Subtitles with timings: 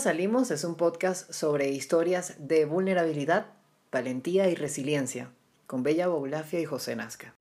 [0.00, 3.46] salimos es un podcast sobre historias de vulnerabilidad,
[3.92, 5.30] valentía y resiliencia,
[5.66, 7.34] con Bella Boulafia y José Nazca.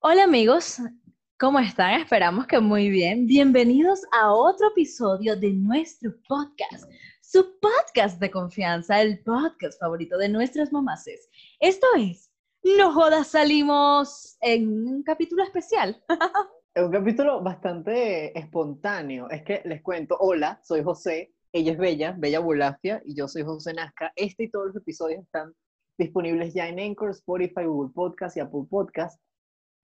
[0.00, 0.78] Hola amigos,
[1.38, 2.00] ¿cómo están?
[2.00, 3.26] Esperamos que muy bien.
[3.26, 6.88] Bienvenidos a otro episodio de nuestro podcast,
[7.20, 11.28] su podcast de confianza, el podcast favorito de nuestras mamases.
[11.58, 12.30] Esto es,
[12.62, 16.02] no jodas, salimos en un capítulo especial.
[16.72, 19.28] Es un capítulo bastante espontáneo.
[19.30, 23.42] Es que les cuento, hola, soy José, ella es Bella, Bella Bulafia, y yo soy
[23.42, 24.12] José Nazca.
[24.16, 25.52] Este y todos los episodios están
[25.98, 29.20] disponibles ya en Anchor, Spotify, Google Podcast y Apple Podcast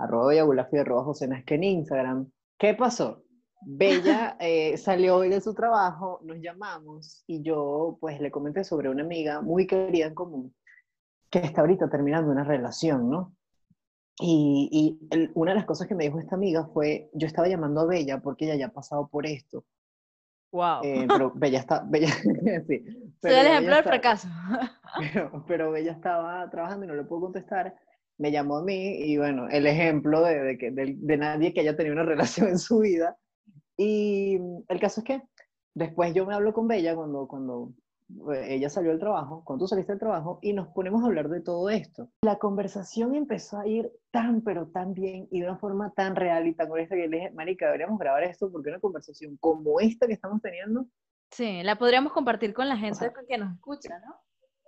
[0.01, 2.31] arroba Bella arroba José Nazca en Instagram.
[2.59, 3.23] ¿Qué pasó?
[3.63, 8.89] Bella eh, salió hoy de su trabajo, nos llamamos y yo pues le comenté sobre
[8.89, 10.55] una amiga muy querida en común
[11.31, 13.37] que está ahorita terminando una relación, ¿no?
[14.21, 17.81] Y, y una de las cosas que me dijo esta amiga fue, yo estaba llamando
[17.81, 19.65] a Bella porque ella ya ha pasado por esto.
[20.53, 20.83] Wow.
[20.83, 22.09] Eh, pero Bella está, Bella,
[22.67, 22.85] sí.
[23.23, 24.29] Soy el ejemplo del fracaso.
[24.99, 27.75] Pero, pero Bella estaba trabajando y no le puedo contestar
[28.21, 31.75] me llamó a mí y bueno, el ejemplo de, de, que, de, nadie que haya
[31.75, 33.17] tenido una relación en su vida.
[33.79, 35.23] Y el caso es que
[35.75, 37.73] después yo me hablo con Bella cuando, cuando
[38.35, 41.31] eh, ella salió del trabajo, cuando tú saliste del trabajo, y nos ponemos a hablar
[41.31, 42.11] de todo esto.
[42.21, 46.47] La conversación empezó a ir tan, pero tan bien y de una forma tan real
[46.47, 50.07] y tan honesta que le dije, Marica, deberíamos grabar esto porque una conversación como esta
[50.07, 50.85] que estamos teniendo.
[51.31, 54.15] Sí, la podríamos compartir con la gente que nos escucha, ¿no?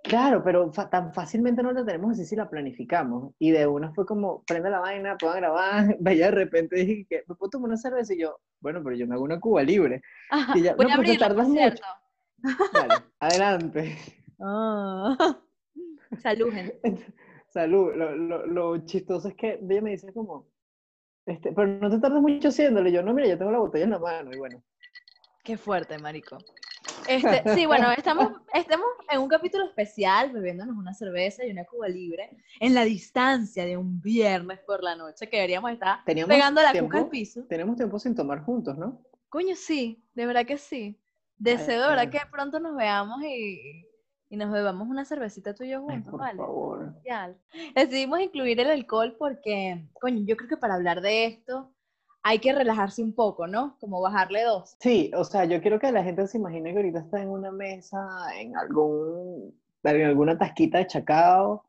[0.03, 3.33] Claro, pero tan fácilmente no la tenemos así si la planificamos.
[3.39, 5.95] Y de una fue como, prende la vaina, puedo grabar.
[6.01, 9.07] Vaya de repente dije que me puedo tomar una cerveza y yo, bueno, pero yo
[9.07, 10.01] me hago una cuba libre.
[10.55, 11.83] y ya, voy no, a abrirla, tardas mucho.
[12.73, 13.97] Dale, adelante.
[14.45, 15.15] Oh.
[16.21, 17.05] Salud, gente.
[17.47, 17.93] Salud.
[17.95, 20.49] Lo, lo, lo, chistoso es que ella me dice como,
[21.25, 22.91] este, pero no te tardas mucho haciéndole.
[22.91, 24.61] Yo, no, mira, yo tengo la botella en la mano y bueno.
[25.45, 26.39] Qué fuerte, marico.
[27.07, 31.87] Este, sí, bueno, estamos, estamos en un capítulo especial bebiéndonos una cerveza y una cuba
[31.87, 36.73] libre en la distancia de un viernes por la noche que deberíamos estar pegando la
[36.73, 37.45] cuca al piso.
[37.47, 39.01] Tenemos tiempo sin tomar juntos, ¿no?
[39.29, 40.99] Coño, sí, de verdad que sí.
[41.37, 43.85] Deseo de verdad que pronto nos veamos y,
[44.29, 46.37] y nos bebamos una cervecita tú y yo juntos, por ¿vale?
[46.37, 46.93] Favor.
[47.75, 51.73] Decidimos incluir el alcohol porque, coño, yo creo que para hablar de esto
[52.23, 53.77] hay que relajarse un poco, ¿no?
[53.79, 54.75] Como bajarle dos.
[54.79, 57.51] Sí, o sea, yo quiero que la gente se imagine que ahorita está en una
[57.51, 58.07] mesa,
[58.39, 59.53] en, algún,
[59.83, 61.65] en alguna tasquita de chacao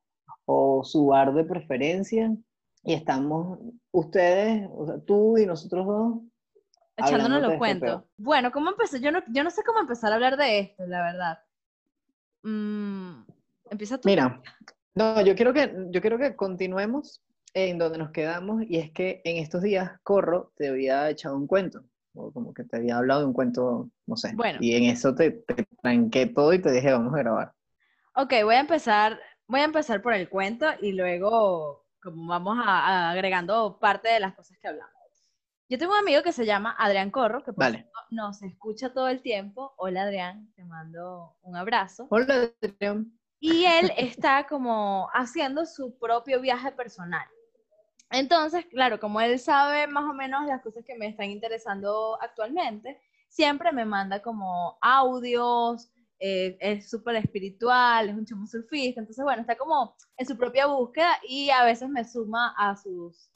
[0.47, 2.33] o su bar de preferencia,
[2.85, 3.59] y estamos
[3.91, 6.15] ustedes, o sea, tú y nosotros dos.
[6.97, 8.05] Echándonos los este cuentos.
[8.17, 9.01] Bueno, ¿cómo empecé?
[9.01, 11.39] Yo no, yo no sé cómo empezar a hablar de esto, la verdad.
[12.43, 13.25] Mm,
[13.71, 14.09] empieza tú.
[14.09, 14.41] Mira,
[14.95, 19.23] no, yo quiero que, yo quiero que continuemos en donde nos quedamos y es que
[19.25, 21.85] en estos días Corro te había echado un cuento,
[22.15, 24.33] o como que te había hablado de un cuento, no sé.
[24.35, 24.59] Bueno.
[24.61, 27.53] Y en eso te, te tranqué todo y te dije, vamos a grabar.
[28.17, 33.11] Ok, voy a empezar, voy a empezar por el cuento y luego como vamos a,
[33.11, 34.93] agregando parte de las cosas que hablamos.
[35.71, 37.89] Yo tengo un amigo que se llama Adrián Corro, que vale.
[38.11, 39.73] nos escucha todo el tiempo.
[39.79, 42.07] Hola Adrián, te mando un abrazo.
[42.11, 43.19] Hola Adrián.
[43.41, 47.27] Y él está como haciendo su propio viaje personal.
[48.11, 53.01] Entonces, claro, como él sabe más o menos las cosas que me están interesando actualmente,
[53.29, 59.43] siempre me manda como audios, eh, es súper espiritual, es un chamo surfista, entonces bueno,
[59.43, 63.31] está como en su propia búsqueda y a veces me suma a sus,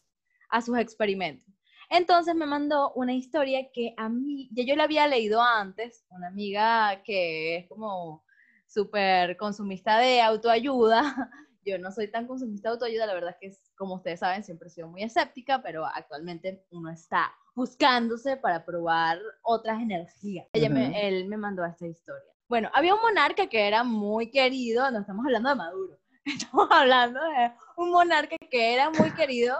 [0.49, 1.47] a sus experimentos.
[1.91, 6.29] Entonces me mandó una historia que a mí, ya yo la había leído antes, una
[6.29, 8.25] amiga que es como
[8.67, 11.03] súper consumista de autoayuda,
[11.69, 14.69] yo no soy tan consumista de autoayuda, la verdad es que, como ustedes saben, siempre
[14.69, 20.47] he sido muy escéptica, pero actualmente uno está buscándose para probar otras energías.
[20.53, 20.69] Ella
[21.01, 22.33] él me mandó esta historia.
[22.49, 27.21] Bueno, había un monarca que era muy querido, no estamos hablando de Maduro, estamos hablando
[27.21, 29.57] de un monarca que era muy querido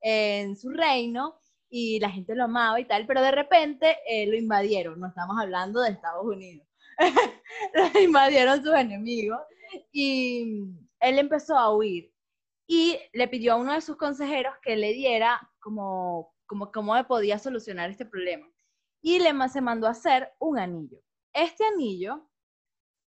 [0.00, 4.36] en su reino y la gente lo amaba y tal, pero de repente eh, lo
[4.36, 6.66] invadieron, no estamos hablando de Estados Unidos,
[7.94, 9.40] lo invadieron sus enemigos
[9.92, 12.12] y él empezó a huir
[12.66, 16.70] y le pidió a uno de sus consejeros que le diera como, como
[17.06, 18.46] podía solucionar este problema.
[19.00, 21.00] Y le se mandó a hacer un anillo.
[21.32, 22.28] Este anillo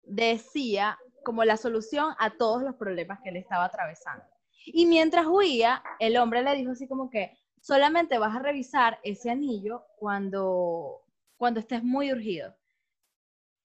[0.03, 4.25] decía como la solución a todos los problemas que él estaba atravesando.
[4.65, 9.31] Y mientras huía, el hombre le dijo así como que solamente vas a revisar ese
[9.31, 11.03] anillo cuando
[11.41, 12.55] cuando estés muy urgido.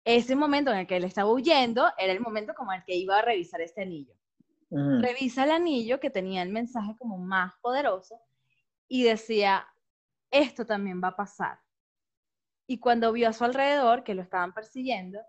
[0.05, 3.19] Ese momento en el que él estaba huyendo era el momento como el que iba
[3.19, 4.14] a revisar este anillo.
[4.75, 8.19] Revisa el anillo que tenía el mensaje como más poderoso
[8.87, 9.65] y decía,
[10.31, 11.59] esto también va a pasar.
[12.67, 15.19] Y cuando vio a su alrededor que lo estaban persiguiendo,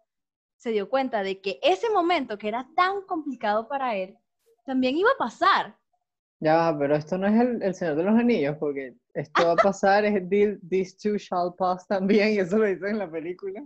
[0.56, 4.18] se dio cuenta de que ese momento que era tan complicado para él,
[4.64, 5.76] también iba a pasar.
[6.40, 10.04] Ya pero esto no es el, Señor de los Anillos, porque esto va a pasar,
[10.04, 13.64] es These Two Shall Pass también, y eso lo dicen en la película.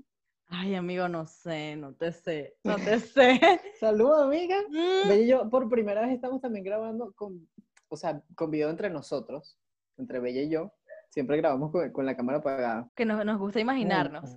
[0.53, 3.41] Ay, amigo, no sé, no te sé, no te sé.
[3.79, 4.57] Saludos, amiga.
[4.69, 5.13] Mm.
[5.13, 7.49] y yo por primera vez estamos también grabando con,
[7.89, 9.57] o sea, con video entre nosotros,
[9.97, 10.73] entre Bella y yo.
[11.09, 12.89] Siempre grabamos con, la cámara apagada.
[12.95, 14.37] Que nos, nos gusta imaginarnos.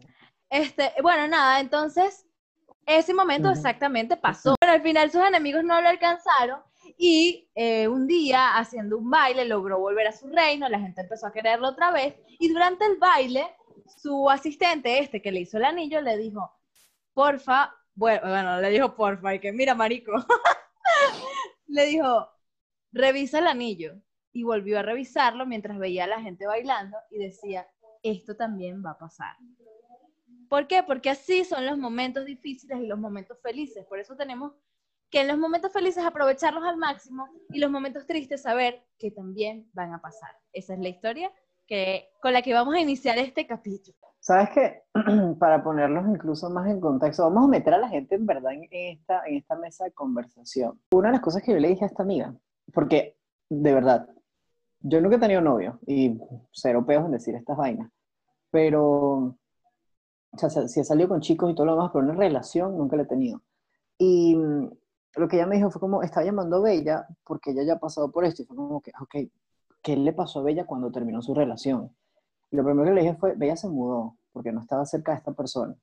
[0.50, 2.28] Este, bueno, nada, entonces,
[2.86, 4.56] ese momento exactamente pasó.
[4.60, 6.60] Pero al final sus enemigos no lo alcanzaron
[6.98, 11.28] y eh, un día, haciendo un baile, logró volver a su reino, la gente empezó
[11.28, 13.46] a quererlo otra vez y durante el baile
[13.86, 16.52] su asistente, este que le hizo el anillo, le dijo,
[17.14, 20.12] porfa, bueno, le dijo porfa, y que mira, marico,
[21.68, 22.30] le dijo,
[22.92, 23.96] revisa el anillo.
[24.36, 27.68] Y volvió a revisarlo mientras veía a la gente bailando y decía,
[28.02, 29.36] esto también va a pasar.
[30.50, 30.82] ¿Por qué?
[30.82, 33.86] Porque así son los momentos difíciles y los momentos felices.
[33.86, 34.54] Por eso tenemos
[35.12, 39.70] que en los momentos felices aprovecharlos al máximo y los momentos tristes saber que también
[39.74, 40.32] van a pasar.
[40.52, 41.32] Esa es la historia
[41.68, 43.98] que, con la que vamos a iniciar este capítulo.
[44.20, 44.84] Sabes que
[45.40, 48.68] para ponerlos incluso más en contexto, vamos a meter a la gente en verdad en
[48.72, 50.80] esta, en esta mesa de conversación.
[50.92, 52.34] Una de las cosas que yo le dije a esta amiga,
[52.74, 53.18] porque
[53.50, 54.08] de verdad,
[54.80, 56.18] yo nunca he tenido novio y
[56.52, 57.92] cero peos en decir estas vainas,
[58.50, 59.36] pero,
[60.32, 62.96] o sea, si he salido con chicos y todo lo demás, pero una relación nunca
[62.96, 63.42] la he tenido.
[63.98, 64.70] Y mm,
[65.16, 67.80] lo que ella me dijo fue como, estaba llamando a Bella porque ella ya ha
[67.80, 69.16] pasado por esto y fue como que, ok,
[69.84, 71.96] qué le pasó a Bella cuando terminó su relación.
[72.50, 75.20] Y lo primero que le dije fue, Bella se mudó porque no estaba cerca de
[75.20, 75.76] esta persona.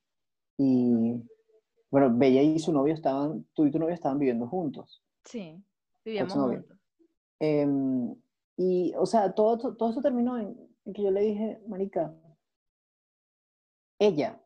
[0.56, 1.22] Y
[1.90, 5.04] bueno, Bella y su novio estaban, tú y tu novio estaban viviendo juntos.
[5.24, 5.62] Sí,
[6.04, 6.78] vivíamos juntos.
[7.38, 8.14] Em,
[8.56, 12.14] y, o sea, todo, todo, eso terminó en, en, que yo le dije, Marica,
[13.98, 14.42] ella,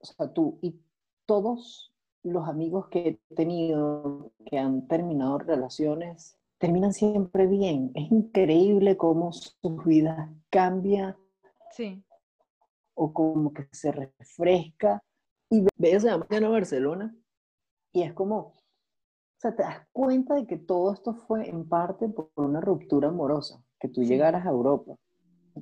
[0.00, 0.80] o sea, tú y
[1.26, 7.90] todos los amigos que he tenido que han terminado relaciones terminan siempre bien.
[7.94, 11.18] Es increíble cómo su vida cambia.
[11.72, 12.04] Sí.
[12.94, 15.02] O como que se refresca.
[15.48, 17.16] Y ves a mañana a Barcelona
[17.92, 18.54] y es como, o
[19.38, 23.60] sea, te das cuenta de que todo esto fue en parte por una ruptura amorosa,
[23.80, 24.94] que tú llegaras a Europa.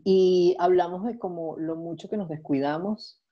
[0.05, 3.23] Y hablamos de como lo mucho que nos descuidamos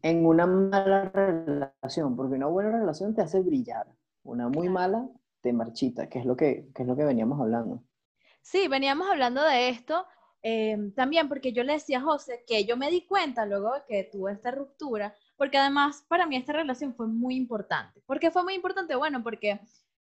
[0.00, 3.86] en una mala relación, porque una buena relación te hace brillar,
[4.24, 5.08] una muy mala
[5.42, 7.82] te marchita, que es lo que, es lo que veníamos hablando.
[8.40, 10.06] Sí, veníamos hablando de esto
[10.42, 14.08] eh, también porque yo le decía a José que yo me di cuenta luego que
[14.10, 18.00] tuve esta ruptura, porque además para mí esta relación fue muy importante.
[18.06, 18.96] ¿Por qué fue muy importante?
[18.96, 19.60] Bueno, porque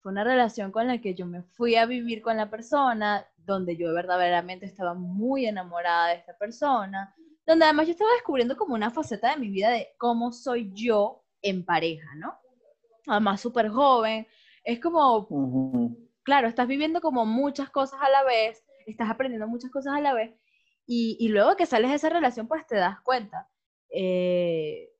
[0.00, 3.76] fue una relación con la que yo me fui a vivir con la persona, donde
[3.76, 7.14] yo verdaderamente estaba muy enamorada de esta persona,
[7.46, 11.24] donde además yo estaba descubriendo como una faceta de mi vida de cómo soy yo
[11.42, 12.38] en pareja, ¿no?
[13.06, 14.26] Además súper joven,
[14.64, 19.94] es como, claro, estás viviendo como muchas cosas a la vez, estás aprendiendo muchas cosas
[19.94, 20.34] a la vez,
[20.86, 23.48] y, y luego que sales de esa relación, pues te das cuenta.
[23.90, 24.90] Eh,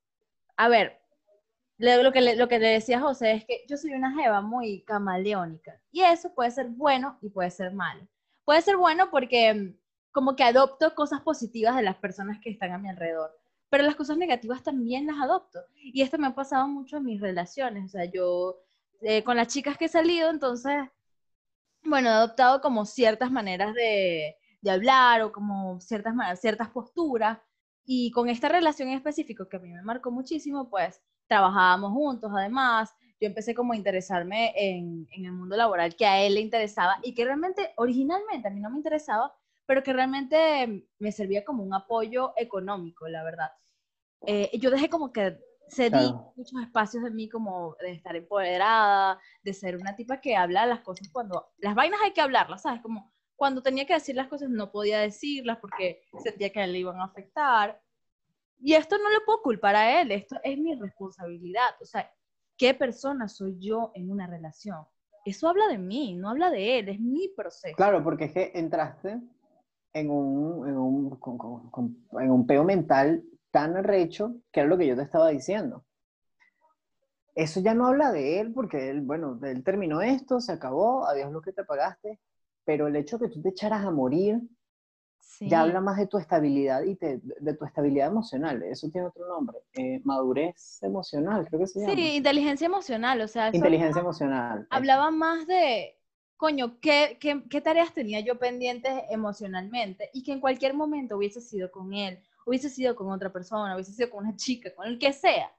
[0.57, 1.01] a ver,
[1.79, 4.83] lo que, le, lo que le decía José es que yo soy una jeva muy
[4.83, 8.07] camaleónica, y eso puede ser bueno y puede ser malo.
[8.45, 9.75] Puede ser bueno porque
[10.11, 13.31] como que adopto cosas positivas de las personas que están a mi alrededor,
[13.71, 15.61] pero las cosas negativas también las adopto.
[15.77, 18.59] Y esto me ha pasado mucho en mis relaciones, o sea, yo
[19.03, 20.75] eh, con las chicas que he salido, entonces,
[21.85, 27.39] bueno, he adoptado como ciertas maneras de, de hablar o como ciertas, ciertas posturas.
[27.85, 32.31] Y con esta relación en específico que a mí me marcó muchísimo, pues trabajábamos juntos
[32.35, 32.95] además.
[33.21, 36.99] Yo empecé como a interesarme en, en, el mundo laboral que a él le interesaba
[37.03, 39.35] y que realmente originalmente a mí no me interesaba,
[39.67, 43.51] pero que realmente me servía como un apoyo económico, la verdad.
[44.27, 45.39] Eh, yo dejé como que
[45.73, 50.67] cedí muchos espacios de mí como de estar empoderada, de ser una tipa que habla
[50.67, 52.83] las cosas cuando las vainas hay que hablarlas, ¿sabes?
[52.83, 57.01] Como cuando tenía que decir las cosas no podía decirlas porque sentía que le iban
[57.01, 57.81] a afectar.
[58.61, 61.71] Y esto no lo puedo culpar a él, esto es mi responsabilidad.
[61.81, 62.09] O sea,
[62.57, 64.85] ¿qué persona soy yo en una relación?
[65.25, 67.75] Eso habla de mí, no habla de él, es mi proceso.
[67.77, 69.21] Claro, porque es que entraste
[69.95, 71.21] en un, en un,
[72.21, 75.85] en un peo mental tan arrecho, que era lo que yo te estaba diciendo.
[77.35, 81.31] Eso ya no habla de él, porque él, bueno, él terminó esto, se acabó, adiós
[81.31, 82.19] lo que te pagaste,
[82.65, 84.41] pero el hecho de que tú te echaras a morir
[85.41, 88.63] Ya habla más de tu estabilidad y de tu estabilidad emocional.
[88.65, 89.59] Eso tiene otro nombre.
[89.75, 91.95] Eh, madurez emocional, creo que se llama.
[91.95, 93.21] Sí, inteligencia emocional.
[93.21, 94.67] O sea, inteligencia emocional.
[94.71, 95.97] Hablaba más de,
[96.37, 100.11] coño, ¿qué, ¿qué, qué, tareas tenía yo pendientes emocionalmente?
[100.13, 103.93] Y que en cualquier momento hubiese sido con él, hubiese sido con otra persona, hubiese
[103.93, 105.53] sido con una chica, con el que sea.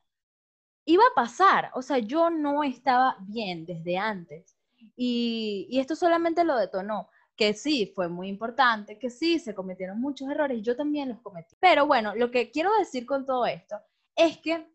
[0.86, 1.72] Iba a pasar.
[1.76, 4.58] O sea, yo no estaba bien desde antes.
[4.96, 10.30] Y, esto solamente lo detonó que sí fue muy importante, que sí se cometieron muchos
[10.30, 11.56] errores y yo también los cometí.
[11.60, 13.78] Pero bueno, lo que quiero decir con todo esto
[14.16, 14.68] es que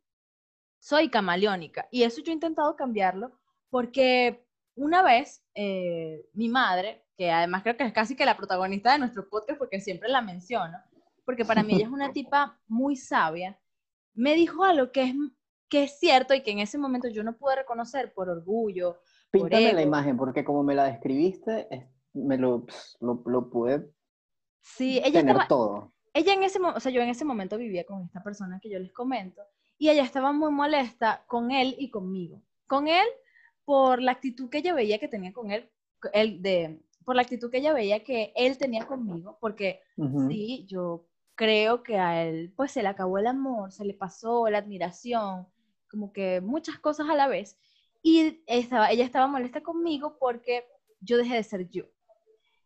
[0.81, 3.33] soy camaleónica y eso yo he intentado cambiarlo
[3.71, 8.93] porque una vez eh, mi madre, que además creo que es casi que la protagonista
[8.93, 10.79] de nuestro podcast porque siempre la menciono,
[11.29, 13.61] porque para mí ella es una tipa muy sabia,
[14.15, 15.15] me dijo algo que es,
[15.69, 18.97] que es cierto y que en ese momento yo no pude reconocer por orgullo.
[19.31, 21.69] Píntame la imagen, porque como me la describiste,
[22.15, 22.65] me lo,
[23.01, 23.93] lo, lo pude
[24.63, 25.93] sí, ella tener todo.
[26.15, 28.79] Ella en ese o sea, yo en ese momento vivía con esta persona que yo
[28.79, 29.43] les comento
[29.77, 32.41] y ella estaba muy molesta con él y conmigo.
[32.67, 33.07] Con él
[33.67, 35.71] por la actitud que ella veía que tenía con él,
[36.15, 39.83] él de, por la actitud que ella veía que él tenía conmigo, porque
[40.29, 41.08] sí, yo
[41.39, 45.47] creo que a él pues se le acabó el amor, se le pasó la admiración,
[45.89, 47.57] como que muchas cosas a la vez.
[48.03, 50.67] Y estaba, ella estaba molesta conmigo porque
[51.01, 51.85] yo dejé de ser yo.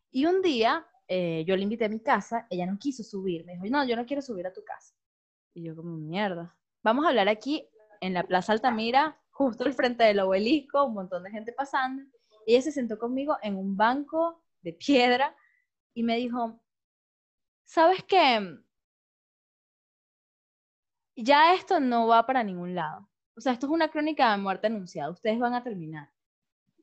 [0.09, 3.53] Y un día eh, yo le invité a mi casa, ella no quiso subir, me
[3.53, 4.95] dijo, no, yo no quiero subir a tu casa.
[5.53, 6.57] Y yo como, mierda.
[6.81, 7.69] Vamos a hablar aquí
[8.01, 12.01] en la Plaza Altamira, justo al frente del obelisco, un montón de gente pasando.
[12.47, 15.35] Ella se sentó conmigo en un banco de piedra
[15.93, 16.59] y me dijo,
[17.65, 18.62] ¿sabes qué?
[21.15, 23.09] Ya esto no va para ningún lado.
[23.35, 25.11] O sea, esto es una crónica de muerte anunciada.
[25.11, 26.11] Ustedes van a terminar.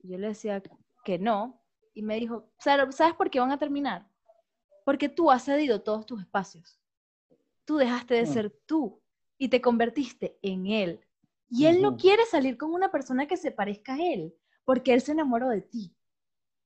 [0.03, 0.63] Yo le decía
[1.05, 1.61] que no,
[1.95, 4.09] y me dijo, ¿sabes por qué van a terminar?
[4.85, 6.81] Porque tú has cedido todos tus espacios.
[7.65, 8.33] Tú dejaste de mm.
[8.33, 9.01] ser tú
[9.39, 11.01] y te convertiste en él.
[11.49, 14.35] Y él no quiere salir con una persona que se parezca a él,
[14.65, 15.97] porque él se enamoró de ti.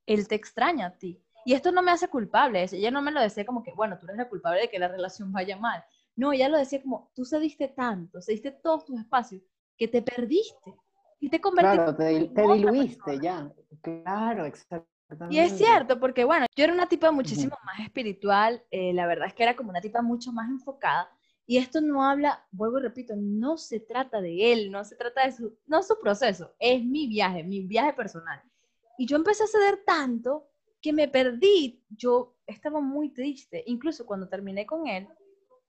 [0.06, 1.23] Él te extraña a ti.
[1.47, 2.66] Y esto no me hace culpable.
[2.71, 4.88] Ella no me lo decía como que, bueno, tú eres la culpable de que la
[4.88, 5.85] relación vaya mal.
[6.16, 9.42] No, ella lo decía como, tú cediste tanto, cediste todos tus espacios,
[9.76, 10.75] que te perdiste.
[11.21, 11.76] Y te convertiste.
[11.76, 13.52] Claro, te, te diluiste ya.
[13.80, 14.88] Claro, exacto.
[15.30, 19.28] Y es cierto, porque bueno, yo era una tipa muchísimo más espiritual, eh, la verdad
[19.28, 21.09] es que era como una tipa mucho más enfocada,
[21.47, 25.26] y esto no habla, vuelvo y repito, no se trata de él, no se trata
[25.26, 28.42] de su, no su proceso, es mi viaje, mi viaje personal.
[28.97, 30.49] Y yo empecé a ceder tanto
[30.80, 35.06] que me perdí, yo estaba muy triste, incluso cuando terminé con él,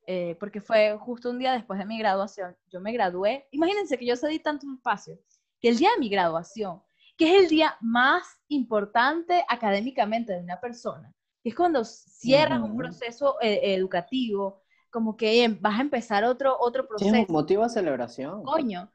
[0.08, 4.06] eh, porque fue justo un día después de mi graduación, yo me gradué, imagínense que
[4.06, 5.20] yo cedí tantos espacios,
[5.60, 6.82] que el día de mi graduación,
[7.18, 11.14] que es el día más importante académicamente de una persona.
[11.44, 16.88] Es cuando cierras un proceso eh, educativo, como que em, vas a empezar otro, otro
[16.88, 17.12] proceso.
[17.12, 18.44] Sí, es un motivo de celebración.
[18.44, 18.92] Coño,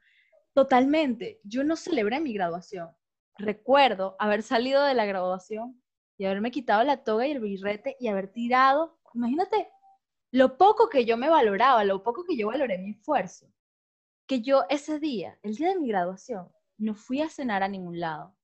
[0.53, 1.39] totalmente.
[1.43, 2.89] Yo no celebré mi graduación.
[3.37, 5.81] Recuerdo haber salido de la graduación
[6.17, 9.69] y haberme quitado la toga y el birrete y haber tirado, imagínate
[10.31, 13.51] lo poco que yo me valoraba, lo poco que yo valoré mi esfuerzo,
[14.27, 17.99] que yo ese día, el día de mi graduación, no fui a cenar a ningún
[17.99, 18.35] lado.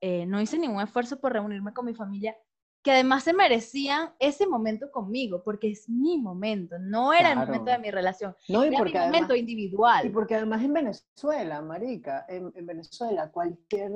[0.00, 2.36] Eh, no hice ningún esfuerzo por reunirme con mi familia,
[2.82, 7.70] que además se merecían ese momento conmigo, porque es mi momento, no era el momento
[7.70, 10.06] de mi relación, no, y era mi momento individual.
[10.06, 13.92] Y porque además en Venezuela, marica, en, Venezuela cualquier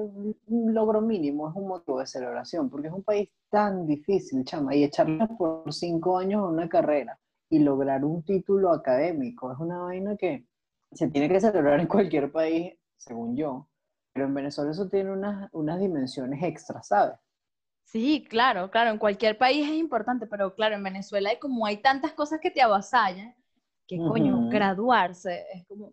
[0.49, 4.85] logro mínimo es un motivo de celebración, porque es un país tan difícil, chama, y
[4.85, 10.17] echarle por cinco años a una carrera y lograr un título académico es una vaina
[10.17, 10.47] que
[10.93, 13.69] se tiene que celebrar en cualquier país según yo,
[14.13, 17.19] pero en Venezuela eso tiene unas, unas dimensiones extras, ¿sabes?
[17.85, 21.77] Sí, claro, claro, en cualquier país es importante, pero claro, en Venezuela hay como hay
[21.77, 23.35] tantas cosas que te avasallan,
[23.87, 25.93] que coño, graduarse es como,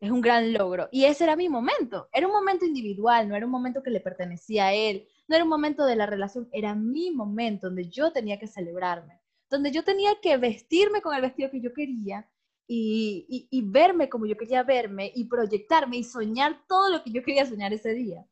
[0.00, 0.88] es un gran logro.
[0.90, 4.00] Y ese era mi momento, era un momento individual, no era un momento que le
[4.00, 8.12] pertenecía a él, no era un momento de la relación, era mi momento donde yo
[8.12, 12.28] tenía que celebrarme, donde yo tenía que vestirme con el vestido que yo quería,
[12.66, 17.46] y, verme como yo quería verme y proyectarme y soñar todo lo que yo quería
[17.46, 18.26] soñar ese día.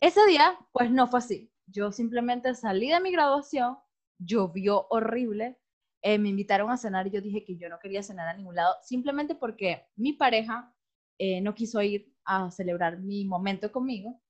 [0.00, 1.52] Ese día, pues no fue así.
[1.66, 3.76] Yo simplemente salí de mi graduación,
[4.18, 5.58] llovió horrible,
[6.02, 8.54] eh, me invitaron a cenar y yo dije que yo no quería cenar a ningún
[8.56, 10.74] lado, simplemente porque mi pareja
[11.18, 14.20] eh, no quiso ir a celebrar mi momento conmigo.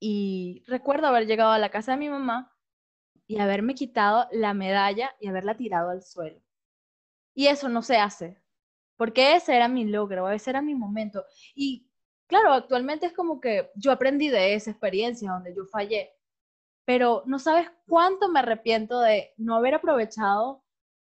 [0.00, 2.52] Y recuerdo haber llegado a la casa de mi mamá
[3.26, 6.40] y haberme quitado la medalla y haberla tirado al suelo.
[7.34, 8.40] Y eso no se hace,
[8.96, 11.24] porque ese era mi logro, ese era mi momento.
[11.54, 11.88] Y
[12.26, 16.10] claro, actualmente es como que yo aprendí de esa experiencia donde yo fallé.
[16.86, 20.62] pero no sabes cuánto me arrepiento de no haber aprovechado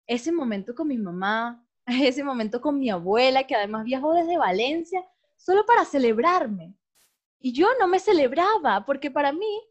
[0.06, 5.04] ese momento con mi mamá, ese momento con mi abuela, que además viajó desde Valencia
[5.36, 6.74] solo para celebrarme.
[7.40, 9.62] Y yo no me celebraba, porque para mí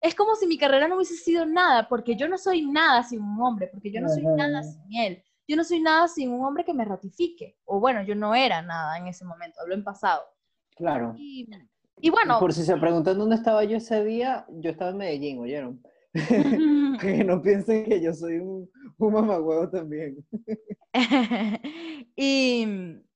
[0.00, 3.22] es como si mi carrera no hubiese sido nada, porque yo no soy nada sin
[3.22, 5.24] un hombre, porque yo no soy nada sin él.
[5.46, 7.58] Yo no soy nada sin un hombre que me ratifique.
[7.64, 10.22] O bueno, yo no era nada en ese momento, hablo en pasado.
[10.76, 11.14] Claro.
[11.16, 11.48] Y,
[12.00, 12.38] y bueno.
[12.38, 15.82] Por si se preguntan dónde estaba yo ese día, yo estaba en Medellín, ¿oyeron?
[17.00, 20.16] que no piensen que yo soy un, un mamagüevo también.
[22.16, 22.66] y,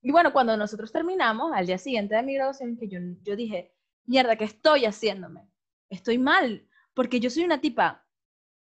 [0.02, 3.74] y, bueno, cuando nosotros terminamos, al día siguiente de mi graduación, que yo, yo dije,
[4.06, 5.48] mierda, ¿qué estoy haciéndome?
[5.90, 8.06] Estoy mal, porque yo soy una tipa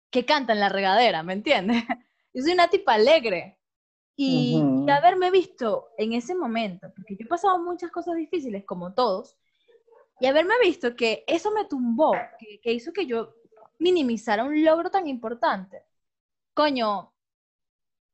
[0.10, 1.84] que canta en la regadera, ¿me entiendes?
[2.34, 3.60] Yo soy una tipa alegre.
[4.16, 8.94] Y, y, haberme visto en ese momento, porque yo he pasado muchas cosas difíciles, como
[8.94, 9.38] todos,
[10.20, 13.34] y haberme visto que eso me tumbó, que, que hizo que yo
[13.80, 15.84] minimizara un logro tan importante,
[16.54, 17.14] coño,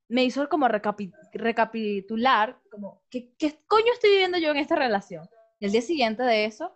[0.10, 5.30] me hizo como recapitular, como, ¿qué, ¿qué, coño estoy viviendo yo en esta relación?
[5.60, 6.76] Y el día siguiente de eso,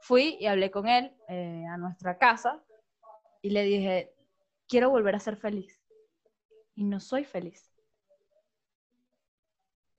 [0.00, 2.62] fui y hablé con él eh, a nuestra casa
[3.42, 4.12] y le dije,
[4.66, 5.80] quiero volver a ser feliz.
[6.74, 7.72] Y no soy feliz.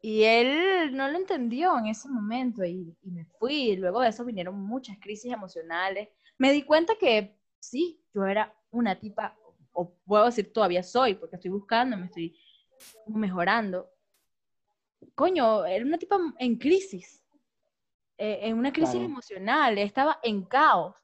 [0.02, 3.72] Y él no lo entendió en ese momento y, y me fui.
[3.72, 6.10] Y luego de eso vinieron muchas crisis emocionales.
[6.38, 9.38] Me di cuenta que sí, yo era una tipa,
[9.74, 12.38] o puedo decir todavía soy, porque estoy buscando, me estoy
[13.08, 13.90] mejorando.
[15.16, 17.24] Coño, era una tipa en crisis,
[18.18, 20.96] eh, en una crisis emocional, estaba en caos.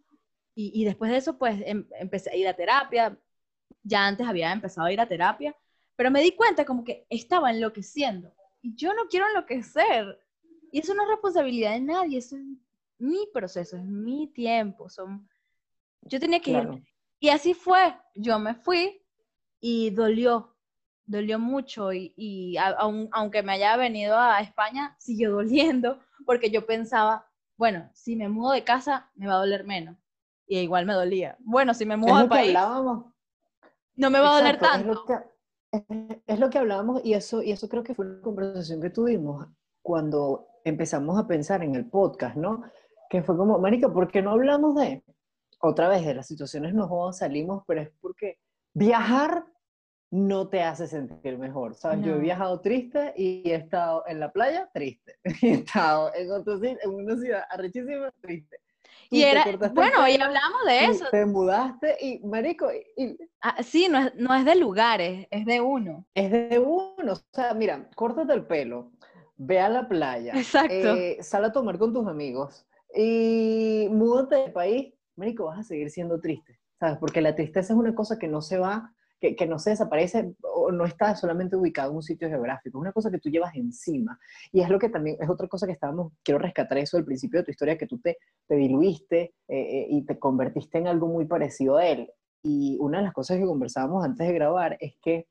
[0.54, 3.18] Y, y después de eso, pues em, empecé a ir a terapia.
[3.84, 5.56] Ya antes había empezado a ir a terapia,
[5.96, 8.34] pero me di cuenta como que estaba enloqueciendo.
[8.66, 10.20] Y yo no quiero enloquecer.
[10.72, 12.44] Y eso no es responsabilidad de nadie, eso es
[12.98, 15.30] mi proceso, es mi tiempo, son
[16.02, 16.84] yo tenía que ir.
[17.20, 17.96] Y así fue.
[18.16, 19.02] Yo me fui
[19.60, 20.56] y dolió,
[21.06, 21.94] dolió mucho.
[21.94, 28.30] Y, aunque me haya venido a España, siguió doliendo porque yo pensaba, bueno, si me
[28.30, 29.96] mudo de casa, me va a doler menos.
[30.48, 31.36] Y igual me dolía.
[31.40, 32.58] Bueno, si me mudo de país,
[33.96, 35.06] no me va a doler tanto.
[35.76, 38.22] Es lo, que, es lo que hablábamos y eso, y eso creo que fue una
[38.22, 39.48] conversación que tuvimos
[39.82, 42.64] cuando empezamos a pensar en el podcast, ¿no?
[43.10, 45.04] Que fue como, Marica, ¿por qué no hablamos de
[45.60, 48.40] otra vez de las situaciones nos salimos, pero es porque
[48.74, 49.46] viajar
[50.12, 52.06] no te hace sentir mejor, ¿sabes?
[52.06, 56.90] Yo he viajado triste y he estado en la playa triste, he estado en, en
[56.90, 58.58] una ciudad arrechísima triste.
[59.10, 61.06] Y era, bueno, y hablamos de eso.
[61.12, 65.62] Te mudaste y, marico, y, ah, sí, no es, no es de lugares, es de
[65.62, 66.06] uno.
[66.14, 68.92] Es de uno, o sea, mira, córtate el pelo,
[69.38, 70.74] ve a la playa, Exacto.
[70.74, 75.90] Eh, sal a tomar con tus amigos y múdate de país Marico, vas a seguir
[75.90, 76.98] siendo triste, ¿sabes?
[76.98, 78.94] Porque la tristeza es una cosa que no se va,
[79.34, 82.92] que, no se desaparece o no está solamente ubicado en un sitio geográfico, es una
[82.92, 84.20] cosa que tú llevas encima.
[84.52, 87.40] Y es lo que también, es otra cosa que estábamos, quiero rescatar eso del principio
[87.40, 91.08] de tu historia, que tú te, te diluiste eh, eh, y te convertiste en algo
[91.08, 92.12] muy parecido a él.
[92.44, 95.28] Y una de las cosas que conversábamos antes de grabar es que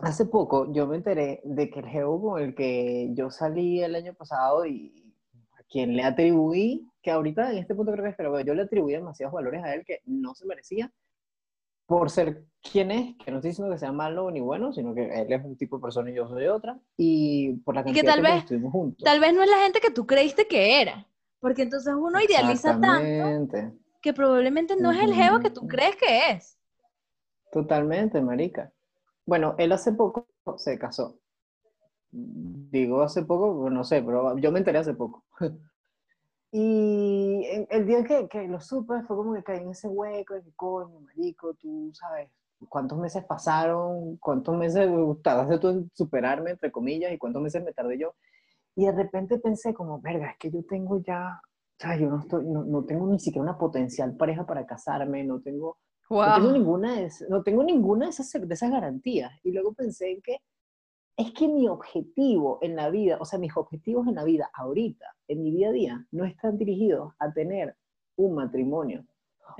[0.00, 3.94] hace poco yo me enteré de que el geo con el que yo salí el
[3.94, 5.14] año pasado y
[5.58, 8.62] a quien le atribuí que ahorita en este punto creo que es, pero yo le
[8.62, 10.92] atribuí demasiados valores a él que no se merecía
[11.86, 15.06] por ser quien es, que no estoy diciendo que sea malo ni bueno, sino que
[15.06, 18.08] él es un tipo de persona y yo soy otra, y por la cantidad que,
[18.08, 19.04] tal vez, estuvimos juntos.
[19.04, 21.06] Tal vez no es la gente que tú creíste que era,
[21.40, 23.72] porque entonces uno idealiza tanto
[24.02, 26.58] que probablemente no es el geo que tú crees que es.
[27.50, 28.72] Totalmente, marica.
[29.24, 31.18] Bueno, él hace poco se casó.
[32.10, 35.24] Digo hace poco, no sé, pero yo me enteré hace poco.
[36.58, 40.42] Y el día que, que, lo supe fue como que caí en ese hueco de
[40.42, 42.30] que coño, marico, tú sabes
[42.70, 44.88] cuántos meses pasaron, cuántos meses
[45.22, 48.14] tardaste tú en superarme, entre comillas, y cuántos meses me tardé yo.
[48.74, 52.20] Y de repente pensé como, verga, es que yo tengo ya, o sea, yo no,
[52.20, 55.76] estoy, no, no tengo ni siquiera una potencial pareja para casarme, no tengo,
[56.08, 59.30] no tengo ninguna, de, no tengo ninguna de esas, de esas garantías.
[59.42, 60.38] Y luego pensé en que
[61.16, 65.06] es que mi objetivo en la vida, o sea, mis objetivos en la vida ahorita,
[65.28, 67.74] en mi día a día, no están dirigidos a tener
[68.16, 69.04] un matrimonio.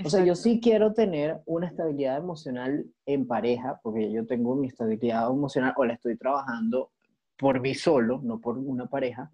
[0.04, 4.68] O sea, yo sí quiero tener una estabilidad emocional en pareja, porque yo tengo mi
[4.68, 6.90] estabilidad emocional o la estoy trabajando
[7.38, 9.30] por mí solo, no por una pareja.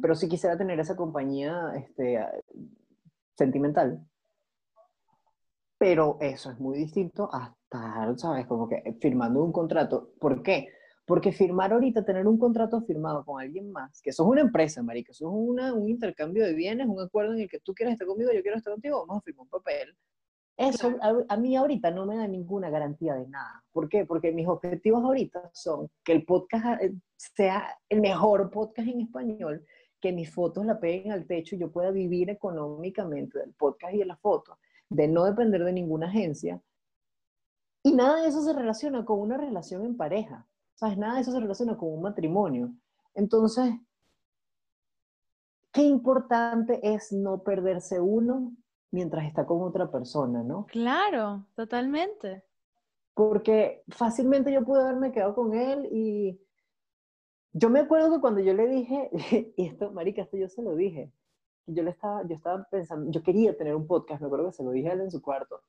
[0.00, 2.24] Pero sí quisiera tener esa compañía este,
[3.36, 4.06] sentimental.
[5.76, 8.46] Pero eso es muy distinto a estar, ¿sabes?
[8.46, 10.12] Como que firmando un contrato.
[10.20, 10.68] ¿Por qué?
[11.06, 14.82] Porque firmar ahorita, tener un contrato firmado con alguien más, que eso es una empresa,
[14.82, 17.94] marica, eso es una, un intercambio de bienes, un acuerdo en el que tú quieres
[17.94, 19.96] estar conmigo, yo quiero estar contigo, vamos a firmar un papel.
[20.56, 23.64] Eso a, a, mí ahorita no me da ninguna garantía de nada.
[23.72, 24.04] ¿Por qué?
[24.04, 29.64] Porque mis objetivos ahorita son que el podcast eh, sea el mejor podcast en español,
[30.00, 33.98] que mis fotos la peguen al techo y yo pueda vivir económicamente del podcast y
[33.98, 34.58] de las fotos,
[34.88, 36.60] de no depender de ninguna agencia.
[37.82, 40.46] Y nada de eso se relaciona con una relación en pareja.
[40.80, 40.96] ¿Sabes?
[40.96, 42.72] Nada de eso se relaciona con un matrimonio.
[43.14, 43.74] Entonces,
[45.72, 48.56] qué importante es no perderse uno
[48.90, 50.64] mientras está con otra persona, ¿no?
[50.68, 52.44] Claro, totalmente.
[53.12, 56.40] Porque fácilmente yo pude haberme quedado con él y
[57.52, 59.10] yo me acuerdo que cuando yo le dije,
[59.58, 61.12] y esto, marica, esto yo se lo dije,
[61.66, 64.64] yo le estaba, yo estaba pensando, yo quería tener un podcast, me acuerdo que se
[64.64, 65.62] lo dije a él en su cuarto.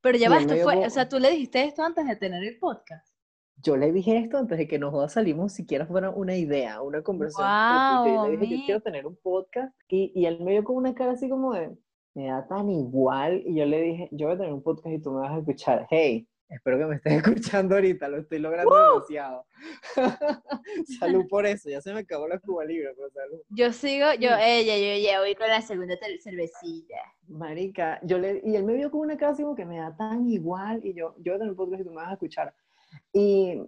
[0.00, 2.58] Pero ya va, esto fue, o sea, tú le dijiste esto antes de tener el
[2.58, 3.11] podcast.
[3.56, 8.16] Yo le dije esto antes de que nos salimos, siquiera fuera una idea, una conversación.
[8.16, 10.76] Wow, yo le dije, yo quiero tener un podcast, y, y él me dio con
[10.76, 11.76] una cara así como de,
[12.14, 13.42] me da tan igual.
[13.46, 15.38] Y yo le dije, yo voy a tener un podcast y tú me vas a
[15.38, 15.86] escuchar.
[15.90, 19.46] Hey, espero que me estés escuchando ahorita, lo estoy logrando demasiado.
[20.98, 23.40] salud por eso, ya se me acabó la Cuba Libre, pero salud.
[23.48, 26.96] Yo sigo, yo, ella, yo ya voy con la segunda cervecita.
[27.28, 29.96] Marica, yo le, y él me vio con una cara así como que me da
[29.96, 32.14] tan igual, y yo, yo voy a tener un podcast y tú me vas a
[32.14, 32.54] escuchar.
[33.12, 33.62] Y,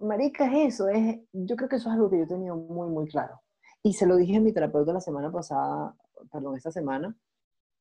[0.00, 3.08] marica, eso es, yo creo que eso es algo que yo he tenido muy, muy
[3.08, 3.40] claro.
[3.82, 5.94] Y se lo dije a mi terapeuta la semana pasada,
[6.32, 7.14] perdón, esta semana,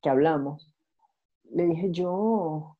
[0.02, 0.74] que hablamos,
[1.52, 2.78] le dije, yo,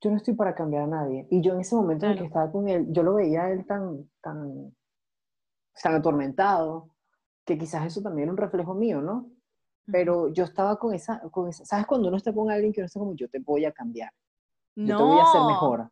[0.00, 1.26] yo no estoy para cambiar a nadie.
[1.30, 3.50] Y yo en ese momento en el que estaba con él, yo lo veía a
[3.50, 4.74] él tan, tan,
[5.82, 6.90] tan atormentado,
[7.44, 9.30] que quizás eso también era un reflejo mío, ¿no?
[9.86, 11.86] Pero yo estaba con esa, con esa, ¿sabes?
[11.86, 14.10] Cuando uno está con alguien que no está como, yo te voy a cambiar.
[14.76, 14.98] Yo no.
[14.98, 15.90] te voy a hacer mejor.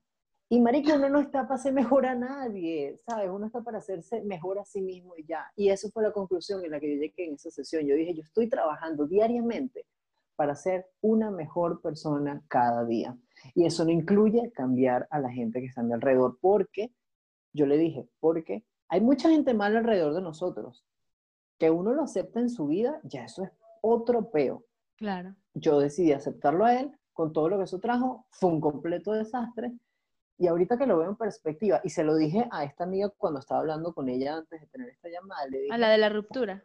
[0.53, 3.31] Y marico, uno no está para hacer mejor a nadie, ¿sabes?
[3.31, 5.51] Uno está para hacerse mejor a sí mismo y ya.
[5.57, 7.87] Y eso fue la conclusión en la que yo llegué en esa sesión.
[7.87, 9.87] Yo dije, yo estoy trabajando diariamente
[10.37, 13.17] para ser una mejor persona cada día.
[13.55, 16.93] Y eso no incluye cambiar a la gente que está a mi alrededor, porque,
[17.55, 20.85] yo le dije, porque hay mucha gente mala alrededor de nosotros.
[21.57, 24.67] Que uno lo acepta en su vida, ya eso es otro peo.
[24.97, 25.35] Claro.
[25.55, 29.73] Yo decidí aceptarlo a él, con todo lo que eso trajo, fue un completo desastre
[30.39, 33.41] y ahorita que lo veo en perspectiva, y se lo dije a esta amiga cuando
[33.41, 36.09] estaba hablando con ella antes de tener esta llamada, le dije, A la de la
[36.09, 36.65] ruptura.